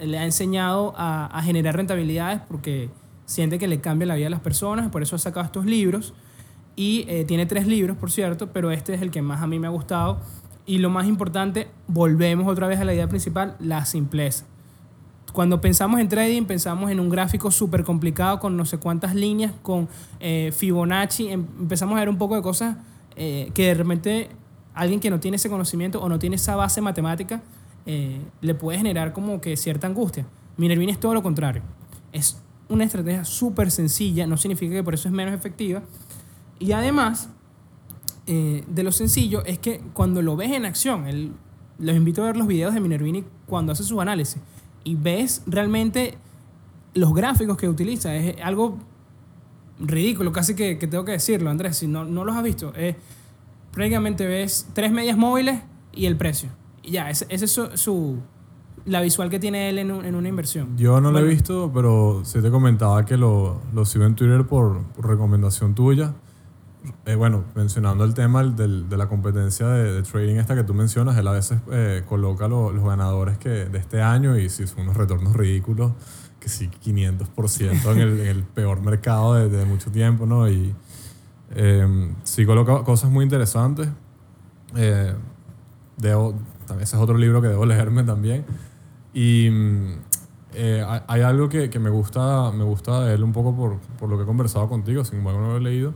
[0.00, 2.90] le ha enseñado a, a generar rentabilidades porque
[3.26, 6.14] siente que le cambia la vida a las personas, por eso ha sacado estos libros.
[6.76, 9.58] Y eh, tiene tres libros, por cierto, pero este es el que más a mí
[9.58, 10.18] me ha gustado.
[10.66, 14.46] Y lo más importante, volvemos otra vez a la idea principal, la simpleza.
[15.34, 19.50] Cuando pensamos en trading, pensamos en un gráfico súper complicado con no sé cuántas líneas,
[19.62, 19.88] con
[20.20, 22.76] eh, Fibonacci, em- empezamos a ver un poco de cosas
[23.16, 24.28] eh, que de repente
[24.74, 27.42] alguien que no tiene ese conocimiento o no tiene esa base matemática
[27.84, 30.24] eh, le puede generar como que cierta angustia.
[30.56, 31.62] Minervini es todo lo contrario.
[32.12, 35.82] Es una estrategia súper sencilla, no significa que por eso es menos efectiva.
[36.60, 37.28] Y además,
[38.28, 41.32] eh, de lo sencillo es que cuando lo ves en acción, el-
[41.80, 44.40] los invito a ver los videos de Minervini cuando hace su análisis
[44.84, 46.18] y ves realmente
[46.94, 48.14] los gráficos que utiliza.
[48.14, 48.78] Es algo
[49.80, 51.76] ridículo, casi que, que tengo que decirlo, Andrés.
[51.78, 52.96] Si no, no los has visto, es,
[53.72, 55.60] prácticamente ves tres medias móviles
[55.92, 56.50] y el precio.
[56.82, 58.18] Y ya, ese es su, su-
[58.84, 60.76] la visual que tiene él en, un- en una inversión.
[60.76, 61.34] Yo no lo he Bueno.
[61.34, 66.14] visto, pero sí te comentaba que lo, lo sigo en Twitter por, por recomendación tuya.
[67.06, 70.74] Eh, bueno, mencionando el tema del- de la competencia de, de trading esta que tú
[70.74, 74.66] mencionas, él a veces eh, coloca lo- los ganadores que, de este año y si
[74.66, 75.92] son unos retornos ridículos,
[76.40, 80.46] que sí, 500% en el, en el peor mercado de, de mucho tiempo, ¿no?
[80.48, 80.74] Y
[81.54, 83.88] eh, sí coloca cosas muy interesantes.
[84.76, 85.14] Eh,
[85.96, 86.34] debo,
[86.80, 88.44] ese es otro libro que debo leerme también.
[89.14, 89.92] Y mm,
[90.54, 94.08] eh, hay algo que, que me, gusta, me gusta de él un poco por, por
[94.10, 95.94] lo que he conversado contigo, sin embargo no lo he leído,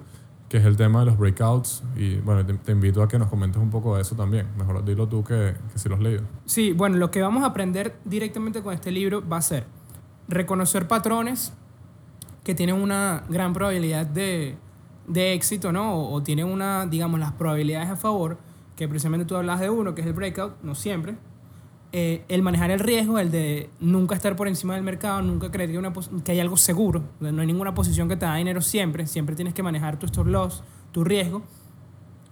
[0.48, 1.82] que es el tema de los breakouts.
[1.96, 4.46] Y bueno, te, te invito a que nos comentes un poco de eso también.
[4.56, 6.22] Mejor dilo tú que, que si lo has leído.
[6.46, 9.66] Sí, bueno, lo que vamos a aprender directamente con este libro va a ser
[10.28, 11.52] reconocer patrones
[12.44, 14.56] que tienen una gran probabilidad de,
[15.06, 15.94] de éxito, ¿no?
[15.94, 18.38] O, o tienen una, digamos, las probabilidades a favor,
[18.76, 21.16] que precisamente tú hablas de uno, que es el breakout, no siempre.
[21.90, 25.70] Eh, el manejar el riesgo, el de nunca estar por encima del mercado, nunca creer
[26.22, 29.54] que, hay algo seguro, no hay ninguna posición que te da dinero siempre, siempre tienes
[29.54, 31.42] que manejar tu stop loss, tu riesgo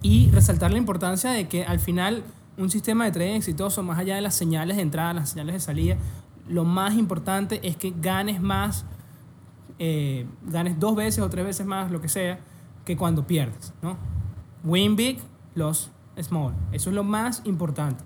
[0.02, 2.22] y resaltar la importancia de que al final
[2.58, 5.60] un sistema de trading exitoso, más allá de las señales de entrada, las señales de
[5.60, 5.96] salida,
[6.46, 8.84] lo más importante es que ganes más,
[9.78, 12.40] eh, ganes dos veces o tres veces más, lo que sea,
[12.84, 13.96] que cuando pierdes, ¿no?
[14.64, 15.18] Win big,
[15.54, 15.90] loss
[16.20, 16.54] small.
[16.72, 18.04] Eso es lo más importante.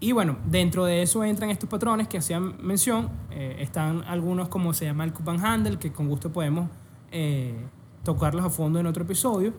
[0.00, 3.10] Y bueno, dentro de eso entran estos patrones que hacían mención.
[3.30, 6.70] Eh, están algunos como se llama el coupon handle, que con gusto podemos
[7.12, 7.54] eh,
[8.02, 9.52] tocarlos a fondo en otro episodio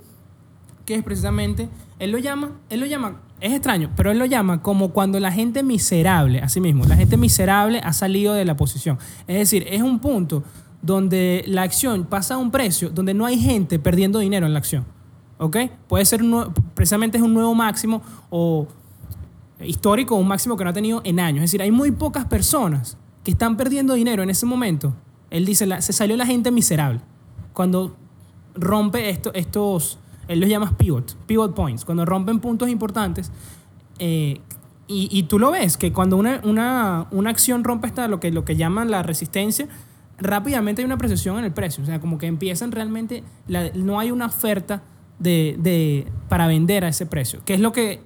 [0.85, 4.61] que es precisamente, él lo llama, él lo llama, es extraño, pero él lo llama
[4.61, 8.97] como cuando la gente miserable, así mismo, la gente miserable ha salido de la posición.
[9.27, 10.43] Es decir, es un punto
[10.81, 14.59] donde la acción pasa a un precio donde no hay gente perdiendo dinero en la
[14.59, 14.85] acción.
[15.37, 15.57] ¿Ok?
[15.87, 16.21] Puede ser,
[16.75, 18.67] precisamente es un nuevo máximo o
[19.65, 21.43] histórico, un máximo que no ha tenido en años.
[21.43, 24.95] Es decir, hay muy pocas personas que están perdiendo dinero en ese momento.
[25.29, 27.01] Él dice, se salió la gente miserable.
[27.53, 27.95] Cuando
[28.55, 33.31] rompe esto, estos, él los llama pivot, pivot points, cuando rompen puntos importantes.
[33.99, 34.39] eh,
[34.87, 38.29] y, y tú lo ves, que cuando una, una, una acción rompe esta, lo que,
[38.29, 39.69] lo que llaman la resistencia,
[40.17, 41.81] rápidamente hay una precesión en el precio.
[41.81, 43.23] O sea, como que empiezan realmente,
[43.75, 44.83] no hay una oferta
[45.17, 48.01] de, de- para vender a ese precio, que es lo que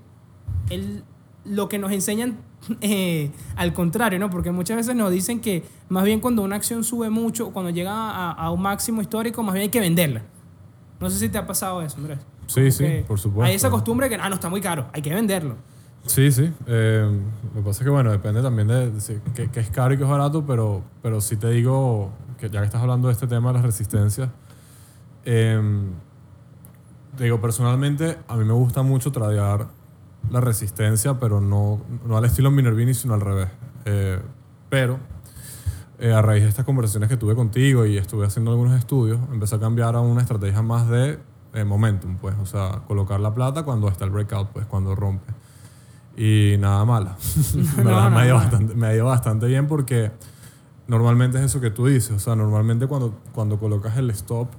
[0.69, 1.03] el-
[1.45, 2.37] lo que nos enseñan
[2.81, 4.29] eh, al contrario, ¿no?
[4.29, 7.93] Porque muchas veces nos dicen que más bien cuando una acción sube mucho, cuando llega
[7.93, 10.23] a, a un máximo histórico, más bien hay que venderla.
[10.99, 12.19] No sé si te ha pasado eso, Andrés.
[12.47, 13.49] Sí, sí, por supuesto.
[13.49, 15.55] Hay esa costumbre que, ah, no, está muy caro, hay que venderlo.
[16.05, 16.51] Sí, sí.
[16.67, 17.21] Eh,
[17.53, 20.03] lo que pasa es que, bueno, depende también de, de que es caro y que
[20.03, 23.49] es barato, pero, pero sí te digo, que ya que estás hablando de este tema
[23.49, 24.29] de las resistencias,
[25.25, 25.59] eh,
[27.17, 29.67] te digo, personalmente, a mí me gusta mucho tradear
[30.29, 33.49] la resistencia, pero no, no al estilo Minervini, sino al revés.
[33.85, 34.19] Eh,
[34.69, 34.99] pero
[35.99, 39.55] eh, a raíz de estas conversaciones que tuve contigo y estuve haciendo algunos estudios, empecé
[39.55, 41.19] a cambiar a una estrategia más de
[41.53, 45.33] eh, momentum, pues, o sea, colocar la plata cuando está el breakout, pues, cuando rompe.
[46.17, 47.17] Y nada mala.
[47.83, 50.11] No, me, ha ido bastante, me ha ido bastante bien porque
[50.87, 54.49] normalmente es eso que tú dices, o sea, normalmente cuando, cuando colocas el stop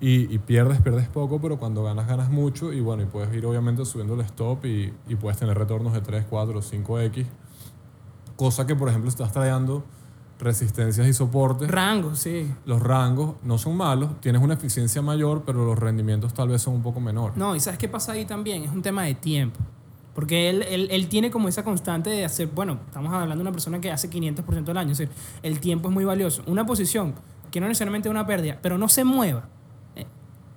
[0.00, 3.46] y, y pierdes, pierdes poco, pero cuando ganas, ganas mucho y bueno, y puedes ir
[3.46, 7.26] obviamente subiendo el stop y, y puedes tener retornos de 3, 4, 5X.
[8.36, 9.84] Cosa que, por ejemplo, estás tradeando
[10.38, 11.70] resistencias y soportes.
[11.70, 12.52] Rango, sí.
[12.66, 16.74] Los rangos no son malos, tienes una eficiencia mayor, pero los rendimientos tal vez son
[16.74, 17.36] un poco menores.
[17.36, 18.64] No, y ¿sabes qué pasa ahí también?
[18.64, 19.58] Es un tema de tiempo.
[20.14, 23.52] Porque él, él, él tiene como esa constante de hacer, bueno, estamos hablando de una
[23.52, 26.42] persona que hace 500% del año, es decir, el tiempo es muy valioso.
[26.46, 27.14] Una posición
[27.50, 29.48] que no necesariamente es una pérdida, pero no se mueva,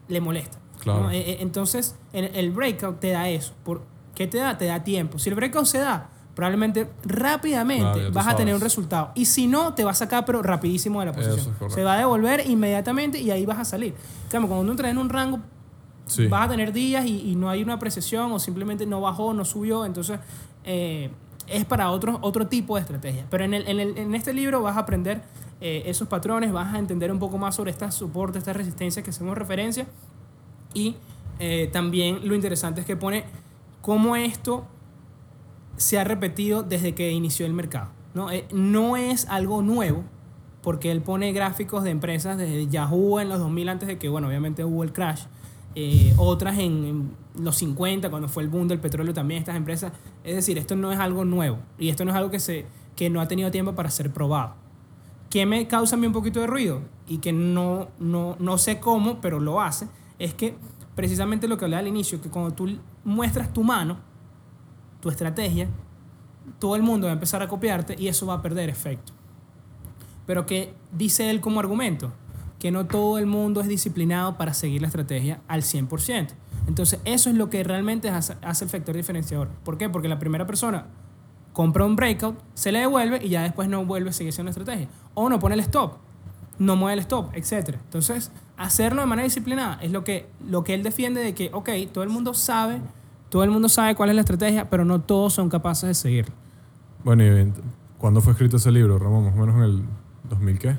[0.09, 0.57] le molesta.
[0.81, 1.03] Claro.
[1.03, 1.11] ¿no?
[1.11, 3.53] Eh, eh, entonces, el, el breakout te da eso.
[3.63, 3.83] ¿Por
[4.15, 4.57] ¿Qué te da?
[4.57, 5.17] Te da tiempo.
[5.19, 9.11] Si el breakout se da, probablemente rápidamente Claro, vas a tener un resultado.
[9.15, 11.55] Y si no, te va a sacar, pero rapidísimo de la posición.
[11.67, 13.93] es se va a devolver inmediatamente y ahí vas a salir.
[14.29, 15.39] Cambio, cuando uno entra en un rango,
[16.05, 16.25] Sí.
[16.27, 19.45] vas a tener días y, y no hay una apreciación o simplemente no bajó, no
[19.45, 19.85] subió.
[19.85, 20.19] Entonces,
[20.63, 21.11] eh,
[21.47, 23.25] es para otro, otro tipo de estrategia.
[23.29, 25.21] Pero en, el- en el- en este libro vas a aprender
[25.61, 29.09] eh, esos patrones, vas a entender un poco más sobre estas soportes, estas resistencias que
[29.09, 29.87] hacemos referencia.
[30.73, 30.95] Y
[31.39, 33.25] eh, también lo interesante es que pone
[33.81, 34.65] cómo esto
[35.75, 37.89] se ha repetido desde que inició el mercado.
[38.13, 40.03] No, Eh, no es algo nuevo,
[40.61, 44.27] porque él pone gráficos de empresas desde Yahoo en los 2000 antes de que, bueno,
[44.27, 45.23] obviamente hubo el crash.
[46.17, 49.91] otras en, en los 50, cuando fue el boom del petróleo también, estas empresas.
[50.23, 53.09] Es decir, esto no es algo nuevo y esto no es algo que, se, que
[53.09, 54.55] no ha tenido tiempo para ser probado.
[55.29, 56.81] ¿Qué me causa un poquito de ruido?
[57.07, 59.87] Y que no, no, no sé cómo, pero lo hace,
[60.17, 60.55] es que
[60.95, 63.97] precisamente lo que hablé al inicio, que cuando tú muestras tu mano,
[65.01, 65.67] tu estrategia,
[66.57, 69.13] todo el mundo va a empezar a copiarte y eso va a perder efecto.
[70.25, 72.11] Pero que dice él como argumento,
[72.59, 76.29] que no todo el mundo es disciplinado para seguir la estrategia al 100%.
[76.67, 79.47] Entonces eso es lo que realmente hace el factor diferenciador.
[79.63, 79.89] ¿Por qué?
[79.89, 80.87] Porque la primera persona
[81.59, 84.87] compra un breakout, se le devuelve y ya después no vuelve a seguir siendo estrategia.
[85.13, 85.97] O no pone el stop,
[86.57, 87.75] no mueve el stop, etc.
[87.83, 91.69] Entonces, hacerlo de manera disciplinada es lo que, lo que él defiende de que, ok,
[91.91, 92.79] todo el mundo sabe,
[93.27, 96.33] todo el mundo sabe cuál es la estrategia, pero no todos son capaces de seguirla.
[97.03, 97.51] Bueno, y
[97.97, 99.25] ¿cuándo fue escrito ese libro, Ramón?
[99.25, 99.83] Más o menos en el
[100.29, 100.77] 2000 qué?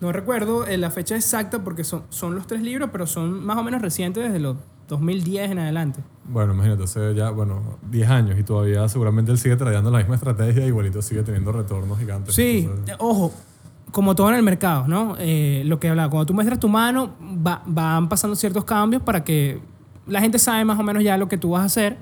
[0.00, 3.58] No recuerdo eh, la fecha exacta porque son, son los tres libros, pero son más
[3.58, 4.56] o menos recientes desde los
[4.88, 6.00] 2010 en adelante.
[6.24, 10.14] Bueno, imagínate, hace ya, bueno, 10 años y todavía seguramente él sigue trayendo la misma
[10.16, 12.34] estrategia y igualito sigue teniendo retornos gigantes.
[12.34, 13.32] Sí, Entonces, ojo,
[13.90, 15.16] como todo en el mercado, ¿no?
[15.18, 17.10] Eh, lo que hablaba, cuando tú muestras tu mano,
[17.46, 19.60] va- van pasando ciertos cambios para que
[20.06, 21.98] la gente sabe más o menos ya lo que tú vas a hacer.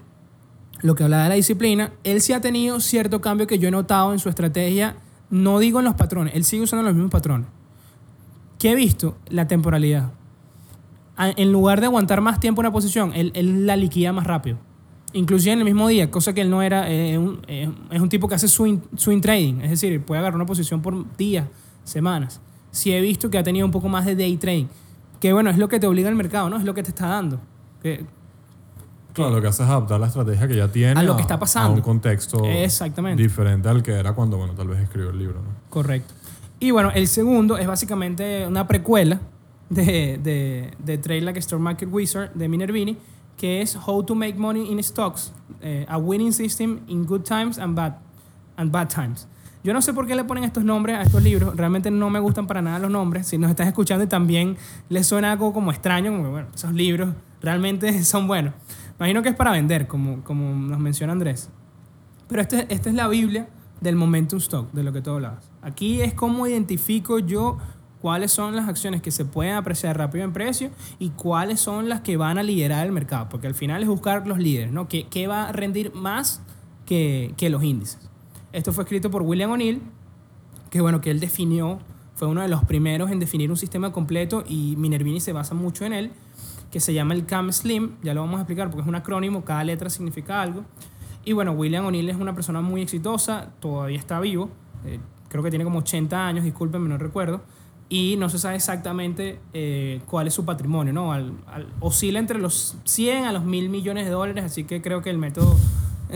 [0.83, 3.71] Lo que hablaba de la disciplina, él sí ha tenido cierto cambio que yo he
[3.71, 4.97] notado en su estrategia,
[5.29, 7.49] no digo en los patrones, él sigue usando los mismos patrones.
[8.59, 9.16] ¿Qué he visto?
[9.29, 10.11] La temporalidad.
[11.28, 14.59] En lugar de aguantar más tiempo una posición, él, él la liquida más rápido.
[15.12, 18.09] Inclusive en el mismo día, cosa que él no era, eh, un- eh, es un
[18.09, 21.46] tipo que hace swing, swing trading, es decir, puede agarrar una posición por días,
[21.85, 22.40] semanas.
[22.70, 24.66] Sí he visto que ha tenido un poco más de day trading,
[25.18, 26.56] que bueno, es lo que te obliga el mercado, ¿no?
[26.56, 27.40] Es lo que te está dando.
[27.83, 28.04] Que-
[29.12, 31.37] Claro, lo que hace es adaptar la estrategia que ya tiene A lo que está
[31.40, 31.72] pasando.
[31.72, 33.20] A un contexto Exactamente.
[33.20, 35.48] diferente al que era cuando, bueno, tal vez escribió el libro, ¿no?
[35.68, 36.14] Correcto.
[36.61, 39.18] Y bueno, el segundo es básicamente una precuela
[39.70, 42.98] de, de, de Trade Like a Market Wizard de Minervini,
[43.37, 47.59] que es How to Make Money in Stocks, eh, a Winning System in Good Times
[47.59, 47.94] and Bad,
[48.56, 49.26] and bad Times.
[49.62, 52.18] Yo no sé por qué le ponen estos nombres a estos libros, realmente no me
[52.18, 53.26] gustan para nada los nombres.
[53.26, 54.56] Si nos estás escuchando y también
[54.88, 58.54] les suena algo como extraño, como que, bueno, esos libros realmente son buenos.
[58.98, 61.50] Imagino que es para vender, como, como nos menciona Andrés.
[62.28, 63.48] Pero este, esta es la Biblia
[63.80, 65.50] del momentum stock, de lo que tú hablabas.
[65.62, 67.59] Aquí es cómo identifico yo
[68.00, 72.00] cuáles son las acciones que se pueden apreciar rápido en precio y cuáles son las
[72.00, 73.28] que van a liderar el mercado.
[73.28, 74.88] Porque al final es buscar los líderes, ¿no?
[74.88, 76.42] ¿Qué, qué va a rendir más
[76.86, 78.10] que, que los índices?
[78.52, 79.80] Esto fue escrito por William O'Neill,
[80.70, 81.78] que bueno, que él definió,
[82.14, 85.84] fue uno de los primeros en definir un sistema completo y Minervini se basa mucho
[85.84, 86.12] en él,
[86.70, 89.44] que se llama el CAM Slim, ya lo vamos a explicar porque es un acrónimo,
[89.44, 90.64] cada letra significa algo.
[91.24, 94.50] Y bueno, William O'Neill es una persona muy exitosa, todavía está vivo,
[94.84, 97.42] eh, creo que tiene como 80 años, discúlpenme, no recuerdo,
[97.90, 101.12] y no se sabe exactamente eh, cuál es su patrimonio, ¿no?
[101.12, 105.03] Al- al- oscila entre los 100 a los 1000 millones de dólares, así que creo
[105.03, 105.59] que el método...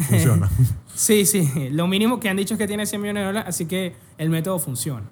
[0.09, 0.49] Funciona.
[0.95, 1.71] Sí, sí.
[1.73, 4.31] Lo mínimo que han dicho es que tiene 100 millones de dólares, así que el
[4.31, 5.03] método funciona.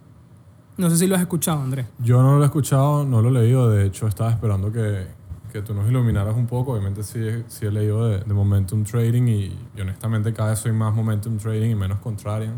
[0.76, 1.86] No sé si lo has escuchado, Andrés.
[1.98, 5.06] Yo no lo he escuchado, no lo he leído, de hecho estaba esperando que,
[5.52, 9.24] que tú nos iluminaras un poco, obviamente sí, sí he leído de, de Momentum Trading
[9.26, 12.54] y, y honestamente cada vez soy más Momentum Trading y menos Contrarian,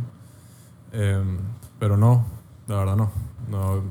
[0.93, 1.39] Em,
[1.79, 2.27] pero no,
[2.69, 3.11] la verdad no,
[3.49, 3.83] no,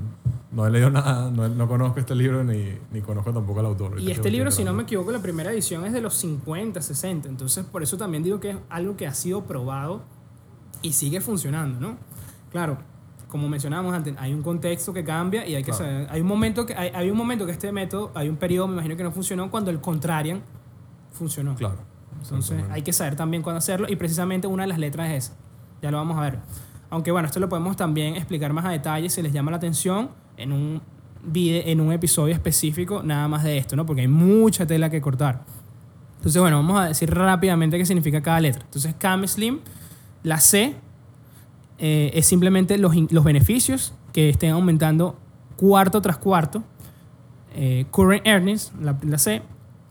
[0.52, 4.00] no he leído nada, no, no conozco este libro ni, ni conozco tampoco al autor.
[4.00, 7.28] Y este libro, si no me equivoco, la primera edición es de los 50, 60.
[7.30, 10.02] Entonces, por eso también digo que es algo que ha sido probado
[10.82, 11.98] y sigue funcionando, ¿no?
[12.52, 12.78] Claro,
[13.30, 15.86] como mencionábamos antes, hay un contexto que cambia y hay que Claro.
[15.86, 16.08] saber.
[16.12, 18.74] Hay un momento que hay, hay un momento que este método, hay un periodo, me
[18.74, 20.44] imagino que no funcionó cuando el contrarian
[21.12, 21.56] funcionó.
[21.56, 21.78] Claro.
[22.22, 25.34] Entonces hay que saber también cuándo hacerlo y precisamente una de las letras es esa.
[25.82, 26.39] Ya lo vamos a ver.
[26.93, 30.12] Aunque bueno, esto lo podemos también explicar más a detalle si les llama la atención
[30.38, 30.82] en un,
[31.25, 33.86] vide- en un episodio específico nada más de esto, ¿no?
[33.86, 35.43] Porque hay mucha tela que cortar.
[36.17, 38.63] Entonces, bueno, vamos a decir rápidamente qué significa cada letra.
[38.63, 39.60] Entonces, CAM Slim,
[40.21, 40.75] la C
[41.79, 45.19] eh, es simplemente los, los beneficios que estén aumentando
[45.58, 46.63] cuarto tras cuarto.
[47.56, 49.41] Eh, current Earnings, la, C.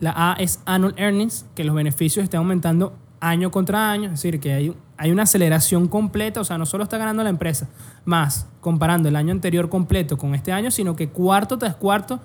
[0.01, 4.07] La A es Annual Earnings, que los beneficios estén aumentando año contra año.
[4.07, 6.41] Es decir, que hay, hay una aceleración completa.
[6.41, 7.69] O sea, no solo está ganando la empresa
[8.05, 12.21] más comparando el año anterior completo con este año, sino que cuarto tras cuarto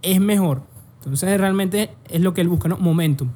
[0.00, 0.62] es mejor.
[0.98, 2.76] Entonces realmente es lo que él busca, ¿no?
[2.76, 3.30] Momentum.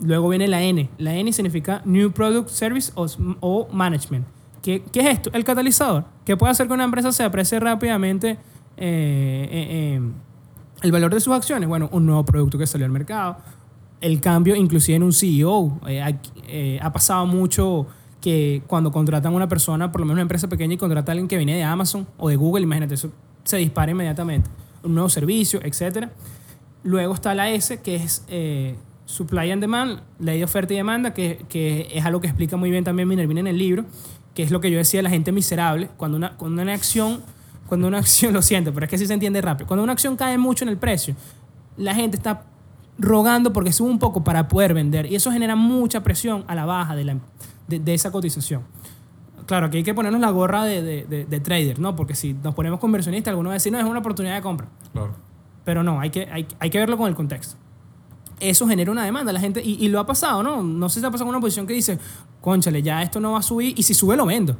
[0.00, 0.88] Luego viene la N.
[0.96, 4.26] La N significa New Product Service o, Management.
[4.62, 5.30] ¿Qué, es esto?
[5.34, 6.06] El catalizador.
[6.24, 8.38] ¿Qué puede hacer que una empresa se aprecie rápidamente eh,
[8.78, 10.00] eh, eh,
[10.80, 11.68] el valor de sus acciones?
[11.68, 13.36] Bueno, un nuevo producto que salió al mercado.
[14.00, 15.78] El cambio inclusive en un CEO.
[16.80, 17.86] Ha pasado mucho
[18.24, 21.12] que cuando contratan a una persona, por lo menos una empresa pequeña, y contrata a
[21.12, 23.10] alguien que viene de Amazon o de Google, imagínate, eso
[23.42, 24.48] se dispara inmediatamente.
[24.82, 26.10] Un nuevo servicio, etcétera.
[26.84, 31.12] Luego está la S, que es eh, Supply and Demand, ley de oferta y demanda,
[31.12, 33.84] que, que es algo que explica muy bien también Minervini en el libro,
[34.34, 35.90] que es lo que yo decía de la gente miserable.
[35.98, 37.20] Cuando una, cuando una acción,
[37.66, 39.66] cuando una acción, lo siento, pero es que sí se entiende rápido.
[39.66, 41.14] Cuando una acción cae mucho en el precio,
[41.76, 42.46] la gente está
[42.98, 46.64] rogando porque sube un poco para poder vender y eso genera mucha presión a la
[46.64, 47.18] baja de, la,
[47.68, 48.62] de, de esa cotización.
[49.46, 51.94] Claro, aquí hay que ponernos la gorra de, de, de, de trader, ¿no?
[51.96, 54.68] Porque si nos ponemos conversionistas, algunos van a decir, no, es una oportunidad de compra.
[54.92, 55.12] Claro.
[55.64, 57.56] Pero no, hay que, hay, hay que verlo con el contexto.
[58.40, 59.32] Eso genera una demanda.
[59.32, 60.62] La gente, y, y lo ha pasado, ¿no?
[60.62, 61.98] No sé si te ha pasado con una posición que dice,
[62.40, 64.56] conchale, ya esto no va a subir, y si sube lo vendo.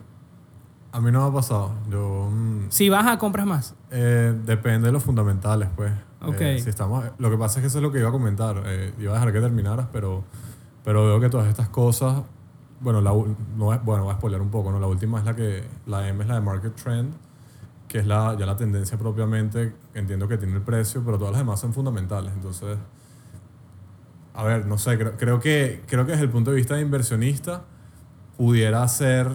[0.93, 1.73] A mí no me ha pasado.
[1.91, 2.29] Yo.
[2.31, 3.75] mm, Si baja, compras más.
[3.91, 5.93] eh, depende de los fundamentales, pues.
[6.21, 6.41] Ok.
[6.41, 8.63] Eh, si estamos, lo que pasa es que eso es lo que iba a comentar.
[8.67, 10.25] Eh, iba a dejar que terminaras, pero,
[10.85, 12.23] pero veo que todas estas cosas.
[12.85, 14.79] Bueno, la, no bueno, voy a spoiler un poco, ¿no?
[14.79, 15.65] La última es la que.
[15.87, 17.15] La M es la de Market Trend,
[17.89, 19.75] que es la, ya la tendencia propiamente.
[19.95, 22.33] Entiendo que tiene el precio, pero todas las demás son fundamentales.
[22.35, 22.79] Entonces.
[24.35, 26.83] A ver, no sé, creo, creo, que, creo que desde el punto de vista de
[26.83, 27.63] inversionista
[28.37, 29.29] pudiera ser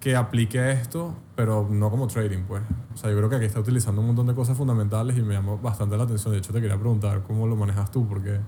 [0.00, 2.62] que aplique esto, pero no como trading, pues.
[2.94, 5.34] O sea, yo creo que aquí está utilizando un montón de cosas fundamentales y me
[5.34, 6.32] llamó bastante la atención.
[6.32, 8.40] De hecho, te quería preguntar cómo lo manejas tú, porque,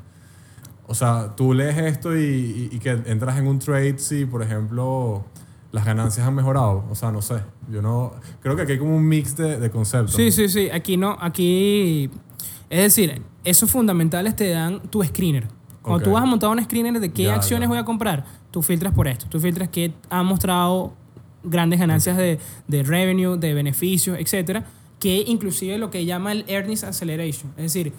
[0.90, 4.42] o sea, tú lees esto y, y- y que entras en un trade si, por
[4.42, 5.24] ejemplo,
[5.70, 6.84] las ganancias han mejorado.
[6.90, 7.36] O sea, no sé.
[7.70, 8.12] Yo no.
[8.42, 10.14] Creo que aquí hay como un mix de, de conceptos.
[10.16, 10.68] Sí, sí, sí.
[10.70, 12.10] Aquí no, aquí.
[12.68, 15.46] Es decir, esos fundamentales te dan tu screener.
[15.82, 17.68] Cuando tú vas a montar un screener de qué Ya, acciones ya.
[17.68, 19.26] voy a comprar, tú filtras por esto.
[19.28, 20.92] Tú filtras que han mostrado
[21.44, 24.66] grandes ganancias de, de revenue, de beneficios, etcétera,
[24.98, 27.50] que inclusive lo que llama el earnings acceleration.
[27.56, 27.92] Es decir,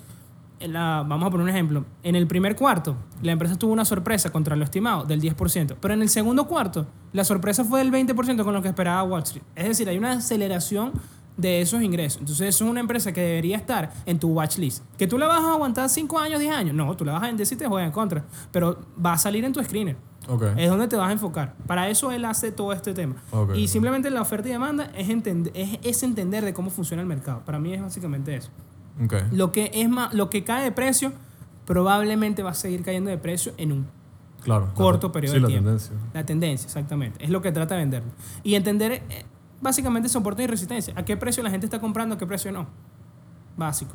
[0.67, 1.85] la- vamos a poner un ejemplo.
[2.03, 5.93] En el primer cuarto, la empresa tuvo una sorpresa contra lo estimado del 10%, pero
[5.93, 9.43] en el segundo cuarto, la sorpresa fue del 20% con lo que esperaba Wall Street.
[9.55, 10.91] Es decir, hay una aceleración
[11.37, 12.19] de esos ingresos.
[12.19, 14.83] Entonces, eso es una empresa que debería estar en tu watch list.
[14.97, 16.75] ¿Que tú la vas a aguantar 5 años, 10 años?
[16.75, 19.43] No, tú la vas a vender si te juega en contra, pero va a salir
[19.45, 19.95] en tu screener.
[20.27, 20.43] Ok.
[20.57, 21.55] Es donde te vas a enfocar.
[21.65, 23.15] Para eso él hace todo este tema.
[23.31, 27.01] Ok, y simplemente la oferta y demanda es, entender, es, es entender de cómo funciona
[27.01, 27.41] el mercado.
[27.43, 28.51] Para mí es básicamente eso.
[29.03, 29.13] Ok.
[29.31, 31.11] Lo que, es más, lo que cae de precio
[31.65, 33.87] probablemente va a seguir cayendo de precio en un
[34.43, 34.67] Claro.
[34.67, 35.65] la corto periodo sí, de la tiempo.
[35.69, 35.95] tendencia.
[36.13, 37.23] La tendencia, exactamente.
[37.23, 38.03] Es lo que trata de vender.
[38.43, 39.23] Y entender eh,
[39.61, 40.93] básicamente soporte y resistencia.
[40.97, 42.15] ¿A qué precio la gente está comprando?
[42.15, 42.67] ¿A qué precio no?
[43.55, 43.93] Básico.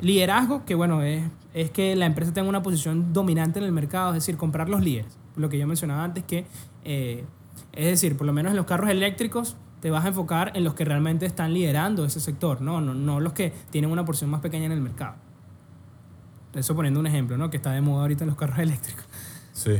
[0.00, 4.10] Liderazgo, que bueno, es, es que la empresa tenga una posición dominante en el mercado,
[4.10, 5.18] es decir, comprar los líderes.
[5.36, 6.46] Lo que yo mencionaba antes, que
[6.84, 7.24] eh,
[7.72, 10.72] es decir, por lo menos en los carros eléctricos te vas a enfocar en los
[10.74, 14.40] que realmente están liderando ese sector, no, no, no los que tienen una porción más
[14.40, 15.16] pequeña en el mercado.
[16.54, 17.50] Eso poniendo un ejemplo, ¿no?
[17.50, 19.04] Que está de moda ahorita en los carros eléctricos.
[19.52, 19.72] Sí.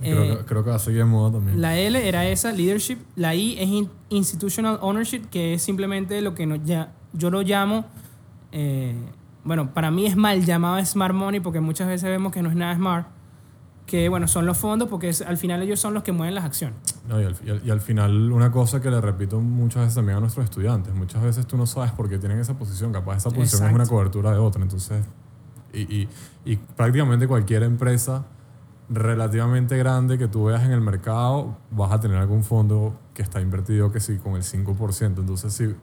[0.00, 1.60] Creo, Eh, que, creo que va a seguir en moda también.
[1.60, 2.96] La L era esa, leadership.
[3.14, 7.42] La I es in- institutional ownership, que es simplemente lo que no, ya, yo lo
[7.42, 7.84] llamo,
[8.52, 8.94] eh,
[9.44, 12.56] bueno, para mí es mal llamado smart money porque muchas veces vemos que no es
[12.56, 13.06] nada smart,
[13.92, 16.44] que bueno, son los fondos porque es- al final ellos son los que mueven las
[16.46, 16.78] acciones.
[17.06, 19.96] No, y, al, y al- y al final una cosa que le repito muchas veces
[19.96, 23.18] también a nuestros estudiantes, muchas veces tú no sabes por qué tienen esa posición, capaz
[23.18, 25.04] esa posición es una cobertura de otra, entonces,
[25.74, 26.08] y, y,
[26.46, 28.24] y prácticamente cualquier empresa
[28.88, 33.42] relativamente grande que tú veas en el mercado, vas a tener algún fondo que está
[33.42, 35.74] invertido que sí con el 5%, entonces sí,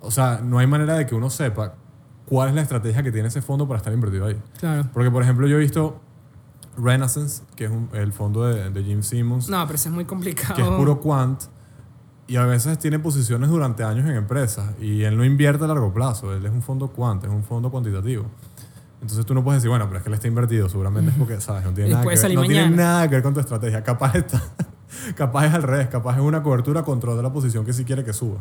[0.00, 1.76] o sea, no hay manera de que uno sepa
[2.26, 4.36] cuál es la estrategia que tiene ese fondo para estar invertido ahí.
[4.60, 4.86] Claro.
[4.92, 6.00] Porque, por ejemplo, yo he visto
[6.80, 10.04] Renaissance, que es un- el fondo de, de Jim Simmons, No, pero eso es muy
[10.04, 10.54] complicado.
[10.54, 11.42] que es puro quant
[12.26, 15.92] y a veces tiene posiciones durante años en empresas y él no invierte a largo
[15.92, 18.24] plazo, él es un fondo quant, es un fondo cuantitativo.
[19.00, 21.40] Entonces tú no puedes decir, bueno, pero es que él está invertido, seguramente es porque,
[21.40, 21.64] ¿sabes?
[21.64, 23.82] No tiene, nada que, ver, no tiene nada que ver con tu estrategia.
[23.84, 24.42] Capaz está,
[25.16, 28.02] capaz es al revés, capaz es una cobertura control de la posición que sí quiere
[28.04, 28.38] que suba.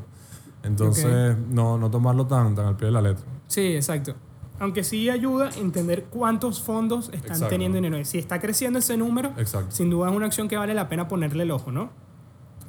[0.64, 3.24] Entonces, no, no tomarlo tan, tan al pie de la letra.
[3.48, 4.16] Sí, exacto.
[4.60, 7.48] Aunque sí ayuda a entender cuántos fondos están Exacto.
[7.48, 8.04] teniendo dinero.
[8.06, 9.72] Si está creciendo ese número, Exacto.
[9.72, 11.90] sin duda es una acción que vale la pena ponerle el ojo, ¿no?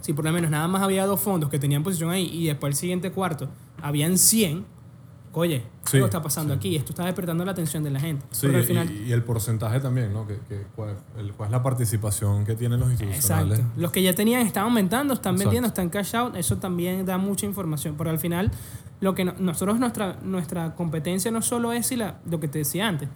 [0.02, 2.70] Si por lo menos nada más había dos fondos que tenían posición ahí y después
[2.72, 3.48] el siguiente cuarto
[3.82, 4.64] habían 100,
[5.32, 6.58] oye, Sí, algo está pasando sí.
[6.58, 8.24] aquí, esto está despertando la atención de la gente.
[8.30, 8.48] Sí,
[9.06, 10.26] y- el porcentaje también, ¿no?
[10.26, 13.58] Que, que- cuál, el- cuál es la participación que tienen los institucionales.
[13.60, 13.80] Exacto.
[13.80, 15.48] Los que ya tenían están aumentando, están Exacto.
[15.48, 16.36] vendiendo, están cash out.
[16.36, 17.94] Eso también da mucha información.
[17.96, 18.50] Pero al final,
[19.00, 22.58] lo que no- nosotros, nuestra, nuestra competencia no solo es si la, lo que te
[22.58, 23.08] decía antes,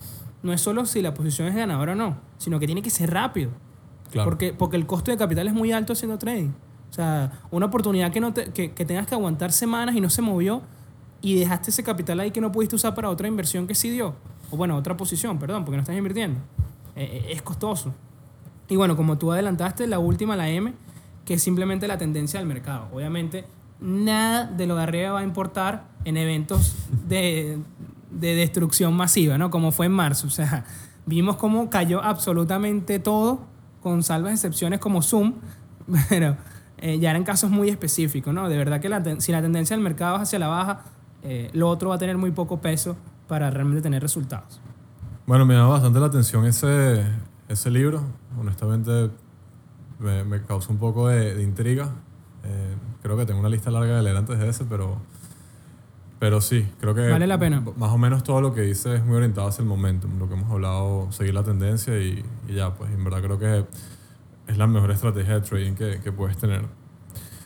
[0.42, 3.10] no es solo si la posición es ganadora o no, sino que tiene que ser
[3.10, 3.50] rápido.
[4.10, 4.28] Claro.
[4.28, 6.50] Porque, porque el costo de capital es muy alto haciendo trading.
[6.90, 10.10] O sea, una oportunidad que, no te- que, que tengas que aguantar semanas y no
[10.10, 10.62] se movió
[11.22, 14.14] y dejaste ese capital ahí que no pudiste usar para otra inversión que sí dio.
[14.50, 16.40] O bueno, otra posición, perdón, porque no estás invirtiendo.
[16.96, 17.94] Eh, eh, es costoso.
[18.68, 20.74] Y bueno, como tú adelantaste, la última, la M,
[21.24, 22.88] que es simplemente la tendencia del mercado.
[22.92, 23.44] Obviamente,
[23.80, 26.74] nada de lo de arriba va a importar en eventos
[27.08, 27.58] de,
[28.10, 29.50] de destrucción masiva, ¿no?
[29.50, 30.26] Como fue en marzo.
[30.26, 30.64] O sea,
[31.06, 33.46] vimos cómo cayó absolutamente todo,
[33.80, 35.34] con salvas excepciones como Zoom,
[36.08, 36.36] pero
[36.78, 38.48] eh, ya eran casos muy específicos, ¿no?
[38.48, 40.84] De verdad que la si la tendencia del mercado es hacia la baja,
[41.22, 42.96] eh, lo otro va a tener muy poco peso
[43.28, 44.60] para realmente tener resultados.
[45.26, 47.04] Bueno, me llama bastante la atención ese,
[47.48, 48.02] ese libro.
[48.38, 49.10] Honestamente,
[49.98, 51.90] me, me causó un poco de, de intriga.
[52.44, 54.96] Eh, creo que tengo una lista larga de leer antes de ese, pero,
[56.18, 57.62] pero sí, creo que Vale la pena.
[57.76, 60.34] más o menos todo lo que dice es muy orientado hacia el momentum, lo que
[60.34, 63.64] hemos hablado, seguir la tendencia y, y ya, pues en verdad creo que
[64.48, 66.62] es la mejor estrategia de trading que, que puedes tener.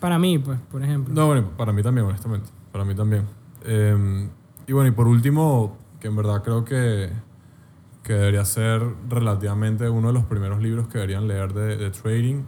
[0.01, 1.15] Para mí, pues, por ejemplo.
[1.15, 2.49] No, bueno, para mí también, honestamente.
[2.73, 3.25] Para mí también.
[3.65, 4.29] Eh,
[4.67, 7.11] y bueno, y por último, que en verdad creo que,
[8.03, 12.43] que debería ser relativamente uno de los primeros libros que deberían leer de, de trading.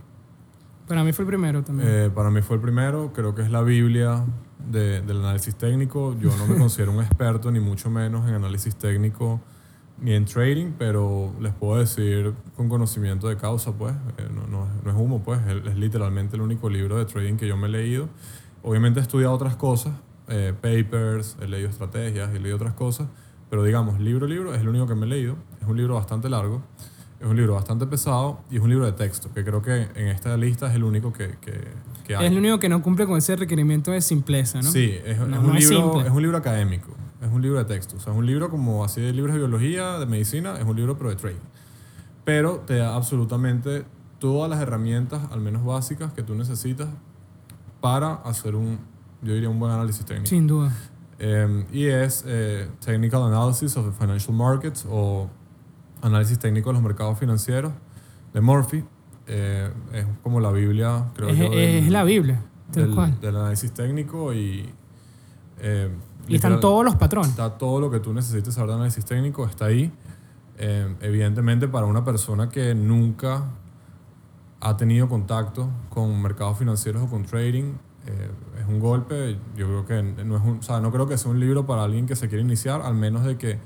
[0.86, 1.88] Para mí fue el primero también.
[1.90, 4.24] Eh, para mí fue el primero, creo que es la Biblia
[4.70, 6.16] de- del análisis técnico.
[6.18, 9.40] Yo no me considero un experto, ni mucho menos en análisis técnico
[10.00, 14.66] ni en trading, pero les puedo decir con conocimiento de causa, pues, eh, no, no
[14.84, 17.66] no es humo, pues, es, es literalmente el único libro de trading que yo me
[17.66, 18.09] he leído.
[18.62, 19.94] Obviamente he estudiado otras cosas,
[20.29, 23.09] eh, papers, he leído estrategias, he leído otras cosas,
[23.51, 25.37] pero digamos, libro, libro, es el único que me he leído.
[25.61, 26.62] Es un libro bastante largo,
[27.20, 30.09] es un libro bastante pesado y es un libro de texto, que creo que en
[30.09, 31.68] esta lista es el único que, que,
[32.05, 32.26] que hay.
[32.26, 34.70] es el único que no cumple con ese requerimiento de simpleza, ¿no?
[34.70, 36.09] Sí, es, No, es no un es libro, simple.
[36.09, 37.97] es un libro académico, es un libro de texto.
[37.97, 40.76] O sea, es un libro como así de libros de biología, de medicina, es un
[40.76, 41.41] libro pero de trading.
[42.24, 43.85] Pero te da absolutamente
[44.18, 46.89] todas las herramientas, al menos básicas, que tú necesitas
[47.81, 48.79] para hacer un,
[49.23, 50.29] yo diría, un buen análisis técnico.
[50.29, 50.73] Sin duda.
[51.19, 55.29] Eh, y es eh, Technical Analysis of the Financial Markets o
[56.03, 57.73] Análisis Técnico de los Mercados Financieros
[58.33, 58.85] de Murphy.
[59.27, 61.45] Eh, es como la Biblia, creo Es, yo.
[61.47, 62.43] es del- la Biblia,
[62.73, 63.21] tal del, cual.
[63.21, 64.73] del análisis técnico y...
[65.59, 65.91] eh,
[66.29, 67.31] Y están todos los patrones.
[67.31, 69.93] Está todo lo que tú necesites saber de análisis técnico, está ahí.
[70.57, 73.45] Eh, evidentemente para una persona que nunca
[74.61, 77.75] ha tenido contacto con mercados financieros o con trading,
[78.07, 79.39] eh, es un golpe.
[79.57, 81.85] Yo creo que no es un, o sea, no creo que sea un libro para
[81.85, 83.59] alguien que se quiere iniciar, al menos de que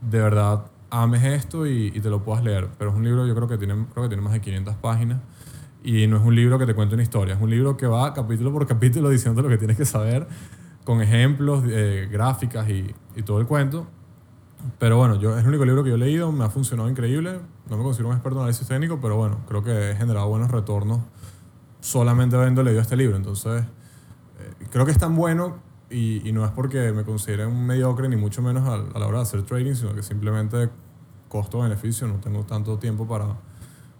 [0.00, 2.68] de verdad ames esto y, y te lo puedas leer.
[2.78, 5.18] Pero es un libro, yo creo que tiene, creo que tiene más de 500 páginas.
[5.82, 8.12] Y no es un libro que te cuente una historia, es un libro que va
[8.12, 10.26] capítulo por capítulo diciendo lo que tienes que saber,
[10.84, 13.86] con ejemplos, eh, gráficas y, y todo el cuento.
[14.78, 17.40] Pero bueno, yo, es el único libro que yo he leído, me ha funcionado increíble.
[17.70, 20.50] No me considero un experto en análisis técnico, pero bueno, creo que he generado buenos
[20.50, 21.00] retornos
[21.80, 23.16] solamente habiendo leído este libro.
[23.16, 23.62] Entonces,
[24.70, 25.58] creo que es tan bueno
[25.90, 29.06] y, y no es porque me considere un mediocre, ni mucho menos a, a la
[29.06, 30.70] hora de hacer trading, sino que simplemente
[31.28, 33.36] costo-beneficio, no tengo tanto tiempo para,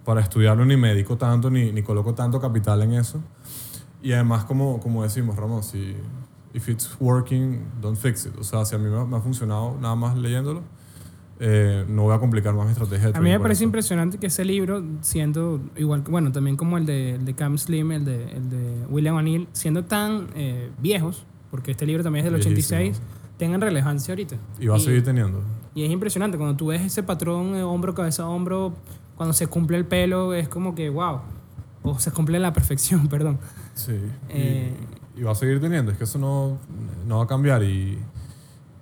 [0.04, 3.22] para estudiarlo, ni me dedico tanto, ni, ni coloco tanto capital en eso.
[4.02, 5.96] Y además, como, como decimos, Ramón, si
[6.54, 8.36] if it's working, don't fix it.
[8.38, 10.62] O sea, si a mí me, me ha funcionado nada más leyéndolo,
[11.40, 14.26] eh, no voy a complicar más mi estrategia de A mí me parece impresionante que
[14.26, 18.04] ese libro, siendo igual que, bueno, también como el de, el de Cam Slim, el
[18.04, 22.40] de, el de William O'Neill, siendo tan eh, viejos, porque este libro también es del
[22.42, 22.78] Viejísimo.
[22.80, 23.00] 86,
[23.38, 24.36] tengan relevancia ahorita.
[24.58, 25.40] Y va a seguir teniendo.
[25.74, 28.74] Y es impresionante, cuando tú ves ese patrón eh, hombro, cabeza, hombro,
[29.16, 31.20] cuando se cumple el pelo, es como que, wow,
[31.84, 33.38] o se cumple la perfección, perdón.
[33.74, 33.92] Sí.
[33.92, 34.72] y- Eh,
[35.16, 35.90] y, va a seguir teniendo.
[35.92, 36.58] Es que eso no,
[37.06, 37.62] no va a cambiar.
[37.64, 37.98] Y,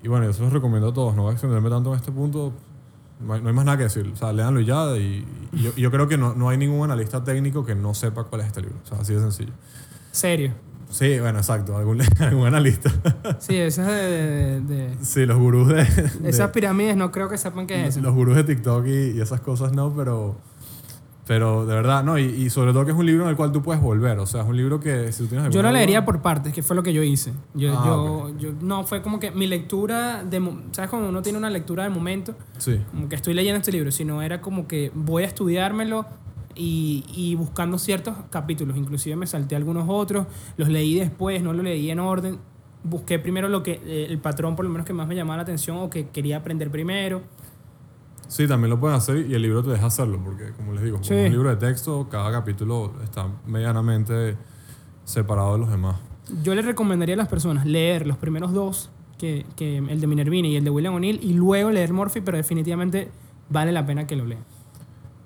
[0.06, 1.16] y bueno, se los recomiendo a todos.
[1.16, 2.52] No voy a extenderme tanto en este punto.
[3.20, 4.08] No hay, no hay más nada que decir.
[4.12, 4.96] O sea, léanlo ya.
[4.96, 8.22] Y, y yo, yo creo que no, no hay ningún analista técnico que no sepa
[8.24, 8.76] cuál es este libro.
[8.84, 9.52] O sea, así de sencillo.
[10.12, 10.52] Serio.
[10.90, 11.76] Sí, bueno, exacto.
[11.76, 12.92] Algún, algún analista.
[13.40, 17.36] Sí, esas de, de- de- Sí, los gurús de, de- esas pirámides no creo que
[17.36, 18.00] sepan qué es eso.
[18.00, 20.36] los gurús de TikTok y, y esas cosas no, pero,
[21.26, 23.50] Pero de verdad, no, y, y sobre todo que es un libro en el cual
[23.50, 24.18] tú puedes volver.
[24.20, 26.62] O sea, es un libro que si tú tienes Yo lo leería por partes, que
[26.62, 27.32] fue lo que yo hice.
[27.54, 30.88] Yo, Ah, yo, yo- no, fue como que mi lectura, de, ¿sabes?
[30.88, 32.80] Cuando uno tiene una lectura de momento, Sí.
[32.92, 36.06] como que estoy leyendo este libro, sino era como que voy a estudiármelo
[36.54, 38.76] y, y buscando ciertos capítulos.
[38.76, 42.38] Inclusive me salté algunos otros, los leí después, no los leí en orden.
[42.84, 45.42] Busqué primero lo que eh, el patrón por lo menos que más me llamaba la
[45.42, 47.22] atención o que quería aprender primero.
[48.28, 50.96] Sí, también lo puedes hacer y el libro te deja hacerlo, porque como les digo,
[50.96, 51.14] como Sí.
[51.14, 54.36] es un libro de texto, cada capítulo está medianamente
[55.04, 55.96] separado de los demás.
[56.42, 60.52] Yo le recomendaría a las personas leer los primeros dos, que, que el de Minervini
[60.52, 63.10] y el de William O'Neill, y luego leer Murphy, pero definitivamente
[63.48, 64.42] vale la pena que lo lean.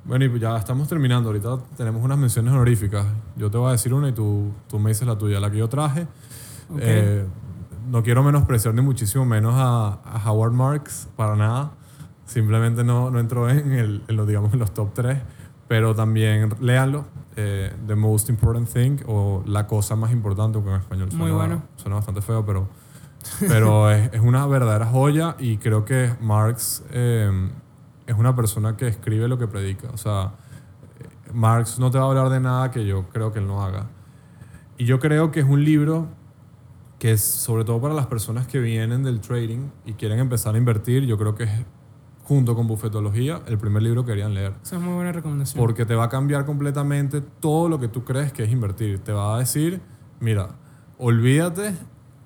[0.04, 1.28] Bueno, y pues ya estamos terminando.
[1.28, 3.06] Ahorita tenemos unas menciones honoríficas.
[3.36, 5.40] Yo te voy a decir una y tú, tú me dices la tuya.
[5.40, 6.02] La que yo traje,
[6.70, 6.78] Ok.
[6.80, 7.26] eh,
[7.90, 11.72] no quiero menospreciar ni muchísimo menos a, a Howard Marks para nada.
[12.30, 15.18] Simplemente no, no entró en, el, en los, digamos, en los top 3.
[15.66, 17.06] Pero también léanlo.
[17.36, 21.34] eh, The Most Important Thing o La Cosa Más Importante, aunque en español Muy suena,
[21.34, 21.62] bueno.
[21.76, 22.68] suena bastante feo, pero,
[23.40, 27.50] pero es, es una verdadera joya y creo que Marx eh,
[28.06, 29.90] es una persona que escribe lo que predica.
[29.90, 30.32] O sea,
[31.32, 33.86] Marx no te va a hablar de nada que yo creo que él no haga.
[34.78, 36.06] Y yo creo que es un libro
[36.98, 40.58] que es sobre todo para las personas que vienen del trading y quieren empezar a
[40.58, 41.50] invertir, yo creo que es
[42.30, 44.52] junto con bufetología el primer libro que querían leer.
[44.62, 45.60] Esa es muy buena recomendación.
[45.60, 49.00] Porque te va a cambiar completamente todo lo que tú crees que es invertir.
[49.00, 49.80] Te va a decir,
[50.20, 50.50] mira,
[50.96, 51.74] olvídate,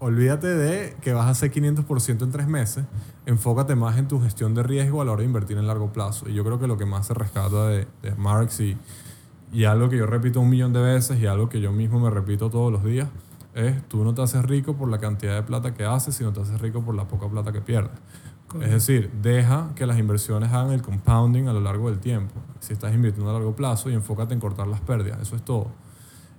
[0.00, 2.84] olvídate de que vas a hacer 500% en tres meses.
[3.24, 6.28] Enfócate más en tu gestión de riesgo a la hora de invertir en largo plazo.
[6.28, 8.76] Y yo creo que lo que más se rescata de, de Marx y,
[9.54, 12.10] y algo que yo repito un millón de veces y algo que yo mismo me
[12.10, 13.08] repito todos los días
[13.54, 16.42] es, tú no te haces rico por la cantidad de plata que haces, sino te
[16.42, 17.98] haces rico por la poca plata que pierdes.
[18.62, 22.34] Es decir, deja que las inversiones hagan el compounding a lo largo del tiempo.
[22.60, 25.68] Si estás invirtiendo a largo plazo y enfócate en cortar las pérdidas, eso es todo.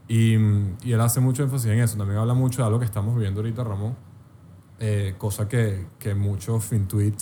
[0.08, 0.36] Y,
[0.84, 1.98] y él hace mucho énfasis en eso.
[1.98, 3.96] También habla mucho de algo que estamos viviendo ahorita, Ramón,
[4.80, 7.16] eh, cosa que, que muchos FinTweet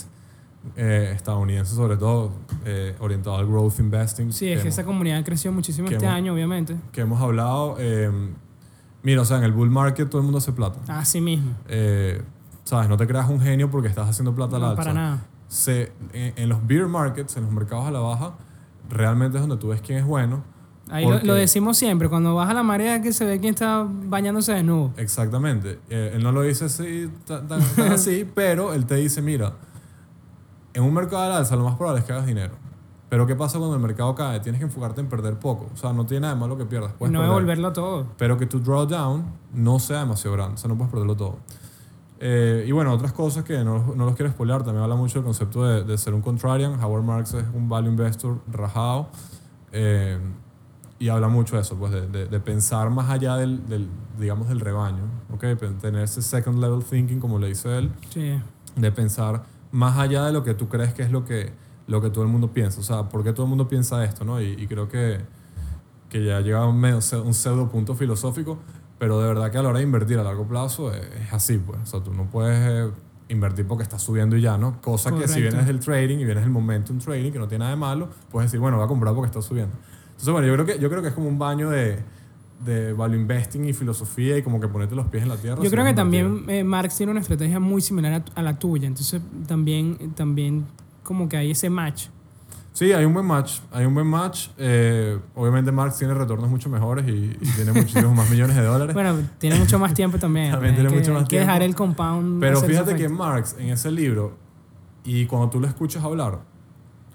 [0.76, 2.32] eh, estadounidenses, sobre todo,
[2.64, 6.14] eh, orientados al growth investing, Sí, es que esa comunidad ha crecido muchísimo este hemos-
[6.16, 6.76] año, obviamente.
[6.92, 7.76] que hemos hablado.
[7.78, 8.10] eh,
[9.02, 10.78] mira, o sea, en el bull market todo el mundo hace plata.
[10.88, 11.52] Así mismo.
[12.64, 12.88] ¿Sabes?
[12.88, 14.82] No te creas un genio porque estás haciendo plata al No, alza.
[14.82, 15.24] para nada.
[15.48, 18.32] se, en, en los beer markets, en los mercados a la baja,
[18.88, 20.42] realmente es donde tú ves quién es bueno.
[20.90, 22.08] Ahí lo, Porque- lo decimos siempre.
[22.08, 24.92] Cuando baja la marea que se ve quién está bañándose desnudo.
[24.96, 25.78] Exactamente.
[25.88, 29.52] Eh, él no lo dice así, tan, tan- tan así, pero él te dice, mira,
[30.74, 32.54] en un mercado al alza lo más probable es que hagas dinero.
[33.08, 34.40] Pero ¿qué pasa cuando el mercado cae?
[34.40, 35.70] Tienes que enfocarte en perder poco.
[35.72, 36.92] O sea, no tiene nada de malo que pierdas.
[36.98, 38.06] Puedes no devolverlo todo.
[38.18, 40.54] Pero que tu drawdown no sea demasiado grande.
[40.54, 41.36] O sea, no puedes perderlo todo.
[42.20, 44.62] Eh, y bueno, otras cosas que no, no los quiero spoilear.
[44.62, 46.82] También habla mucho del concepto de, de ser un contrarian.
[46.82, 49.08] Howard Marks es un value investor rajado.
[49.72, 50.18] Eh,
[50.98, 53.88] y habla mucho de eso, pues de, de- de pensar más allá del, del,
[54.18, 55.02] digamos, del rebaño.
[55.32, 55.44] ¿ok?
[55.80, 58.40] Tener ese second level thinking, como le dice él Sí.
[58.76, 59.42] de pensar
[59.72, 61.52] más allá de lo que tú crees que es lo que,
[61.88, 62.80] lo que todo el mundo piensa.
[62.80, 64.24] O sea, ¿por qué todo el mundo piensa esto?
[64.24, 64.40] ¿no?
[64.40, 65.18] Y, y creo que,
[66.08, 68.58] que ya llega a un, medio, un pseudo punto filosófico,
[69.04, 71.58] pero de verdad que a la hora de invertir a largo plazo es, así.
[71.58, 71.78] Pues.
[71.82, 72.90] O sea, tú no puedes eh,
[73.28, 74.80] invertir porque está subiendo y ya, ¿no?
[74.80, 75.40] Cosa que si Correcto.
[75.42, 78.50] vienes del trading y vienes del momentum trading, que no tiene nada de malo, puedes
[78.50, 79.76] decir, bueno, voy a comprar porque está subiendo.
[80.06, 81.98] Entonces, bueno, yo creo que, yo creo que es como un baño de,
[82.64, 85.62] de value investing y filosofía y como que ponerte los pies en la tierra.
[85.62, 88.88] Yo creo que también eh, Marx tiene una estrategia muy similar a, a la tuya.
[88.88, 90.64] Entonces también, también
[91.02, 92.06] como que hay ese match.
[92.74, 93.60] Sí, hay un buen match.
[93.70, 94.48] Hay un buen match.
[94.58, 98.92] Eh, obviamente Marx tiene retornos mucho mejores y, y tiene muchísimos más millones de dólares.
[98.94, 100.50] Bueno, tiene mucho más tiempo también.
[100.50, 101.70] También tiene que- mucho más hay que dejar tiempo.
[101.70, 102.40] el compound.
[102.40, 103.08] Pero fíjate que.
[103.08, 104.36] Marx en ese libro,
[105.04, 106.40] y cuando tú lo escuchas hablar,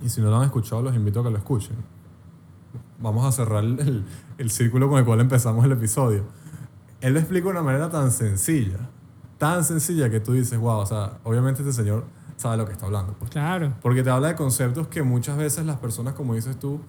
[0.02, 1.76] y si no lo han escuchado, los invito a que lo escuchen.
[3.02, 4.06] Vamos a cerrar el, el-
[4.38, 6.24] el círculo con el cual empezamos el episodio.
[7.02, 8.78] Él lo explica de una manera tan sencilla,
[9.38, 12.06] tan sencilla que tú dices, wow, o sea, obviamente este señor
[12.40, 13.14] sabe lo que está hablando.
[13.14, 13.30] pues.
[13.30, 13.74] Claro.
[13.82, 16.80] Porque te habla de conceptos que muchas veces las personas, como dices tú,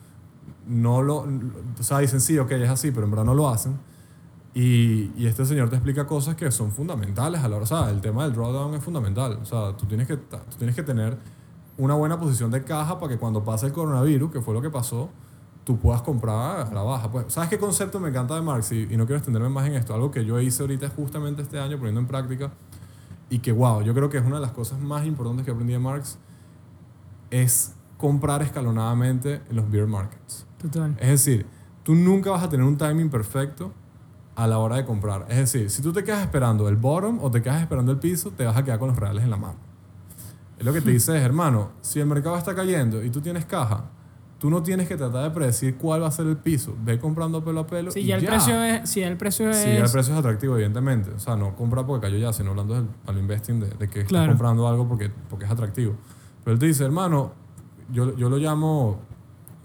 [0.66, 1.26] no lo...
[1.78, 3.76] O sea, dicen sí, ok, es así, pero en verdad no lo hacen.
[4.54, 7.64] Y, y este señor te explica cosas que son fundamentales a la hora.
[7.64, 9.38] O sea, el tema del drawdown es fundamental.
[9.42, 11.18] O sea, tú tienes que, tú tienes que tener
[11.76, 14.70] una buena posición de caja para que cuando pase el coronavirus, que fue lo que
[14.70, 15.08] pasó,
[15.64, 17.10] tú puedas comprar a la baja.
[17.10, 18.70] Pues, ¿Sabes qué concepto me encanta de Marx?
[18.70, 19.94] Y, y no quiero extenderme más en esto.
[19.94, 22.52] Algo que yo hice ahorita justamente este año poniendo en práctica
[23.30, 25.72] y que, wow, yo creo que es una de las cosas más importantes que aprendí
[25.72, 26.18] de Marx
[27.30, 30.46] es comprar escalonadamente en los beer markets.
[30.58, 30.96] Total.
[30.98, 31.46] Es decir,
[31.84, 33.72] tú nunca vas a tener un timing perfecto
[34.34, 35.26] a la hora de comprar.
[35.28, 38.30] Es decir, si tú te quedas esperando el bottom o te quedas esperando el piso,
[38.32, 39.58] te vas a quedar con los reales en la mano.
[40.58, 43.44] Es lo que te dice es, hermano, si el mercado está cayendo y tú tienes
[43.44, 43.90] caja,
[44.40, 46.74] tú no tienes que tratar de predecir cuál va a ser el piso.
[46.82, 47.90] Ve comprando pelo a pelo.
[47.92, 50.54] Si y ya el precio es, si el precio es, ya el precio es atractivo,
[50.54, 51.10] evidentemente.
[51.12, 54.00] O sea, no comprar porque cayó ya, sino hablando del al investing de, de que
[54.00, 54.32] estás Claro.
[54.32, 55.94] comprando algo porque, porque es atractivo.
[56.42, 57.32] Pero él te dice, hermano,
[57.92, 58.98] yo, yo lo llamo,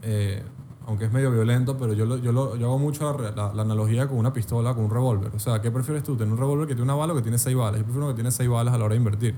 [0.02, 0.44] eh,
[0.88, 3.62] aunque es medio violento, pero yo, lo, yo, lo, yo hago mucho la, la- la
[3.62, 5.32] analogía con una pistola, con un revólver.
[5.36, 6.16] O sea, ¿qué prefieres tú?
[6.18, 7.80] ¿Tener un revólver que tiene una bala o que tiene seis balas?
[7.80, 9.36] Yo prefiero uno que tiene seis balas a la hora de invertir.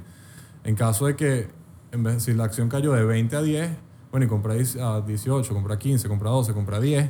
[0.64, 1.48] En caso de que,
[1.92, 3.70] en vez si la acción cayó de 20 a 10,
[4.18, 7.10] bueno, y compré a 18, compré a 15, compré a 12, compré a 10,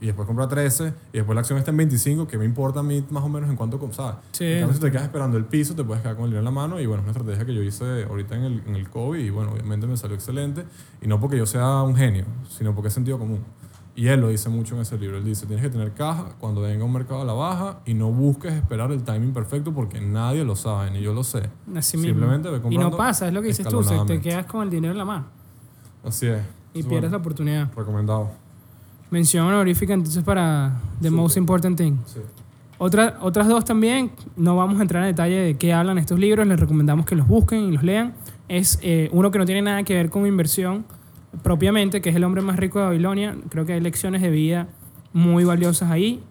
[0.00, 2.82] y después compra 13 y después la acción está en 25, que me importa a
[2.82, 4.16] mí más o menos en cuánto, ¿sabes?
[4.32, 4.44] Sí.
[4.44, 6.44] En cambio, si te quedas esperando el piso, te puedes quedar con el dinero en
[6.44, 8.90] la mano y bueno, es una estrategia que yo hice ahorita en el, en el
[8.90, 10.64] COVID y bueno, obviamente me salió excelente
[11.00, 13.40] y no porque yo sea un genio, sino porque es sentido común.
[13.94, 15.16] Y él lo dice mucho en ese libro.
[15.16, 18.10] Él dice, tienes que tener caja cuando venga un mercado a la baja y no
[18.12, 21.48] busques esperar el timing perfecto porque nadie lo sabe, ni yo lo sé.
[21.74, 22.10] así mismo.
[22.12, 24.28] Simplemente ve Y comprando no pasa, es lo que dices tú, se te escalonadamente.
[24.28, 25.35] quedas con el dinero en la mano
[26.06, 26.40] Así es.
[26.74, 27.68] y pierdes la bueno, oportunidad.
[27.76, 28.30] Recomendado.
[29.10, 31.12] Mención honorífica entonces para The Súper.
[31.22, 31.92] Most Important Thing.
[32.06, 32.20] Sí.
[32.78, 36.46] Otra, otras dos también, no vamos a entrar en detalle de qué hablan estos libros,
[36.46, 38.12] les recomendamos que los busquen y los lean.
[38.48, 40.84] Es eh, uno que no tiene nada que ver con inversión
[41.42, 43.36] propiamente, que es El hombre más rico de Babilonia.
[43.48, 44.68] Creo que hay lecciones de vida
[45.12, 46.22] muy valiosas ahí.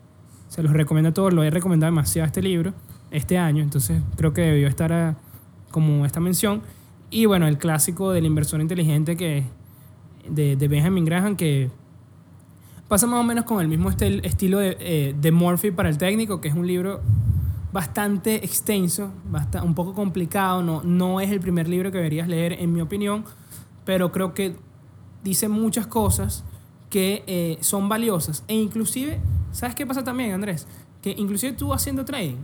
[0.49, 2.73] Se los recomiendo a todos, lo he recomendado demasiado este libro
[3.11, 5.15] este año, entonces creo que debió estar a-
[5.71, 6.61] como esta mención.
[7.09, 9.43] Y bueno, el clásico del inversor inteligente que,
[10.29, 11.69] de, de Benjamin Graham, que
[12.87, 15.97] pasa más o menos con el mismo estel- estilo de, eh, de Murphy para el
[15.97, 17.01] técnico, que es un libro
[17.71, 22.53] bastante extenso, basta- un poco complicado, no, no es el primer libro que deberías leer
[22.53, 23.25] en mi opinión,
[23.85, 24.55] pero creo que
[25.23, 26.43] dice muchas cosas
[26.89, 28.43] que eh, son valiosas.
[28.47, 29.19] E inclusive,
[29.51, 30.67] ¿sabes qué pasa también, Andrés?
[31.01, 32.37] Que inclusive tú haciendo trading,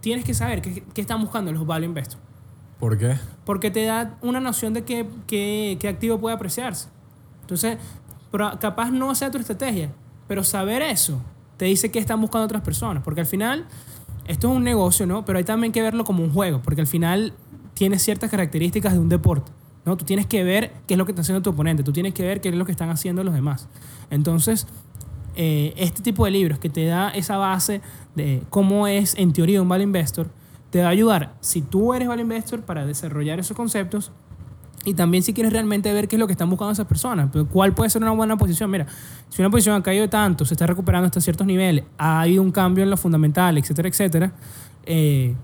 [0.00, 2.22] tienes que saber qué, qué están buscando los value investors.
[2.78, 3.16] ¿Por qué?
[3.44, 6.88] Porque te da una noción de qué, qué, qué activo puede apreciarse.
[7.40, 7.78] Entonces,
[8.30, 9.90] pero capaz no sea tu estrategia,
[10.26, 11.20] pero saber eso
[11.56, 13.02] te dice qué están buscando otras personas.
[13.02, 13.66] Porque al final,
[14.26, 15.24] esto es un negocio, ¿no?
[15.24, 17.34] Pero hay también que verlo como un juego, porque al final
[17.74, 19.52] tiene ciertas características de un deporte.
[19.84, 19.96] ¿no?
[19.96, 22.22] Tú tienes que ver qué es lo que está haciendo tu oponente, tú tienes que
[22.22, 23.68] ver qué es lo que están haciendo los demás.
[24.10, 24.66] Entonces,
[25.34, 27.80] eh, este tipo de libros que te da esa base
[28.14, 30.28] de cómo es en teoría un value investor,
[30.70, 34.12] te va a ayudar si tú eres value investor para desarrollar esos conceptos
[34.84, 37.74] y también si quieres realmente ver qué es lo que están buscando esas personas, cuál
[37.74, 38.70] puede ser una buena posición.
[38.70, 38.86] Mira,
[39.28, 42.42] si una posición ha caído de tanto, se está recuperando hasta ciertos niveles, ha habido
[42.42, 44.32] un cambio en lo fundamental, etcétera, etcétera,
[44.86, 45.34] eh,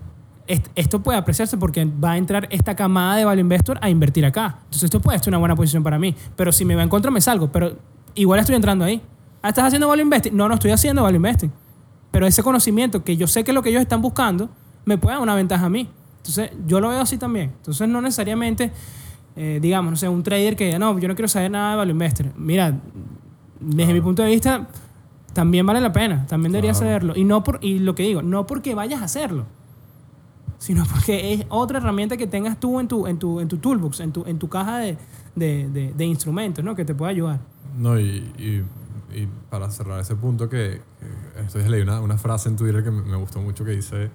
[0.47, 4.25] est- esto puede apreciarse porque va a entrar esta camada de value investor a invertir
[4.25, 4.59] acá.
[4.63, 6.15] Entonces esto puede ser una buena posición para mí.
[6.35, 7.77] Pero si me va en contra me salgo, pero
[8.15, 9.01] igual estoy entrando ahí.
[9.41, 10.35] Ah, ¿estás haciendo value investing?
[10.35, 11.51] No, no estoy haciendo value investing.
[12.09, 14.49] Pero ese conocimiento que yo sé que es lo que ellos están buscando,
[14.85, 15.89] me puede dar una ventaja a mí.
[16.17, 17.51] Entonces, yo lo veo así también.
[17.57, 18.71] Entonces, no necesariamente,
[19.35, 21.77] eh, digamos, no sé, un trader que diga, no, yo no quiero saber nada de
[21.77, 22.27] value investor.
[22.37, 22.73] Mira,
[23.59, 24.67] desde mi punto de vista,
[25.33, 26.25] también vale la pena.
[26.27, 26.89] También deberías Claro.
[26.91, 27.13] saberlo.
[27.15, 29.45] Y, no por, y lo que digo, no porque vayas a hacerlo,
[30.57, 33.99] sino porque es otra herramienta que tengas tú en tu, en tu, en tu toolbox,
[33.99, 34.97] en tu, en tu caja de,
[35.35, 36.75] de, de- de instrumentos, ¿no?
[36.75, 37.39] Que te pueda ayudar.
[37.77, 38.63] No, y, y-
[39.13, 40.81] y para cerrar ese punto, que,
[41.35, 44.09] que estoy leí una, una frase en Twitter que me, me gustó mucho que dice: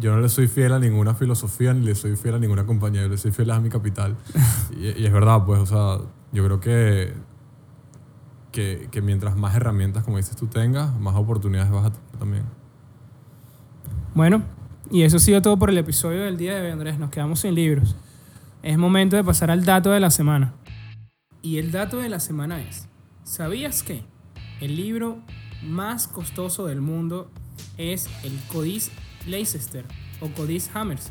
[0.00, 3.02] Yo no le soy fiel a ninguna filosofía ni le soy fiel a ninguna compañía,
[3.02, 4.16] yo le soy fiel a mi capital.
[4.76, 7.12] y, y es verdad, pues, o sea, yo creo que,
[8.50, 12.44] que, que mientras más herramientas, como dices tú, tengas, más oportunidades vas a tener también.
[14.14, 14.42] Bueno,
[14.90, 16.98] y eso ha sido todo por el episodio del día de hoy, Andrés.
[16.98, 17.96] Nos quedamos sin libros.
[18.62, 20.54] Es momento de pasar al dato de la semana.
[21.40, 22.88] Y el dato de la semana es,
[23.24, 24.04] ¿sabías que
[24.60, 25.18] el libro
[25.64, 27.30] más costoso del mundo
[27.78, 28.92] es el Codice
[29.26, 29.84] Leicester
[30.20, 31.10] o Codice Hammers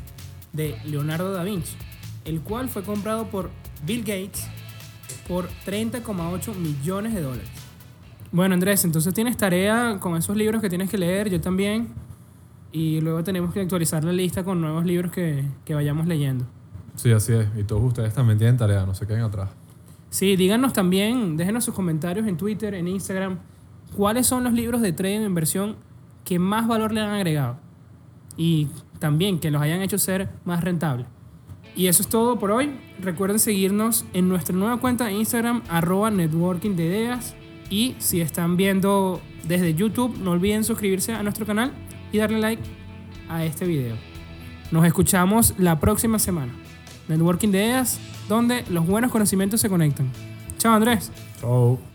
[0.52, 1.76] de Leonardo da Vinci,
[2.24, 3.50] el cual fue comprado por
[3.84, 4.48] Bill Gates
[5.28, 7.48] por 30,8 millones de dólares?
[8.30, 11.88] Bueno, Andrés, entonces tienes tarea con esos libros que tienes que leer, yo también.
[12.72, 16.46] Y luego tenemos que actualizar la lista con nuevos libros que, que vayamos leyendo.
[16.96, 17.46] Sí, así es.
[17.58, 19.50] Y todos ustedes también tienen tarea, no se queden atrás.
[20.08, 23.38] Sí, díganos también, déjenos sus comentarios en Twitter, en Instagram,
[23.96, 25.76] cuáles son los libros de trading de inversión
[26.24, 27.58] que más valor le han agregado.
[28.36, 28.68] Y
[28.98, 31.06] también que los hayan hecho ser más rentables.
[31.74, 32.70] Y eso es todo por hoy.
[33.00, 37.34] Recuerden seguirnos en nuestra nueva cuenta de Instagram, arroba networking de ideas.
[37.70, 41.72] Y si están viendo desde YouTube, no olviden suscribirse a nuestro canal
[42.12, 42.62] y darle like
[43.28, 43.96] a este video.
[44.70, 46.52] Nos escuchamos la próxima semana.
[47.08, 50.10] Networking de ideas, donde los buenos conocimientos se conectan.
[50.58, 51.10] Chao Andrés.
[51.40, 51.91] Chao.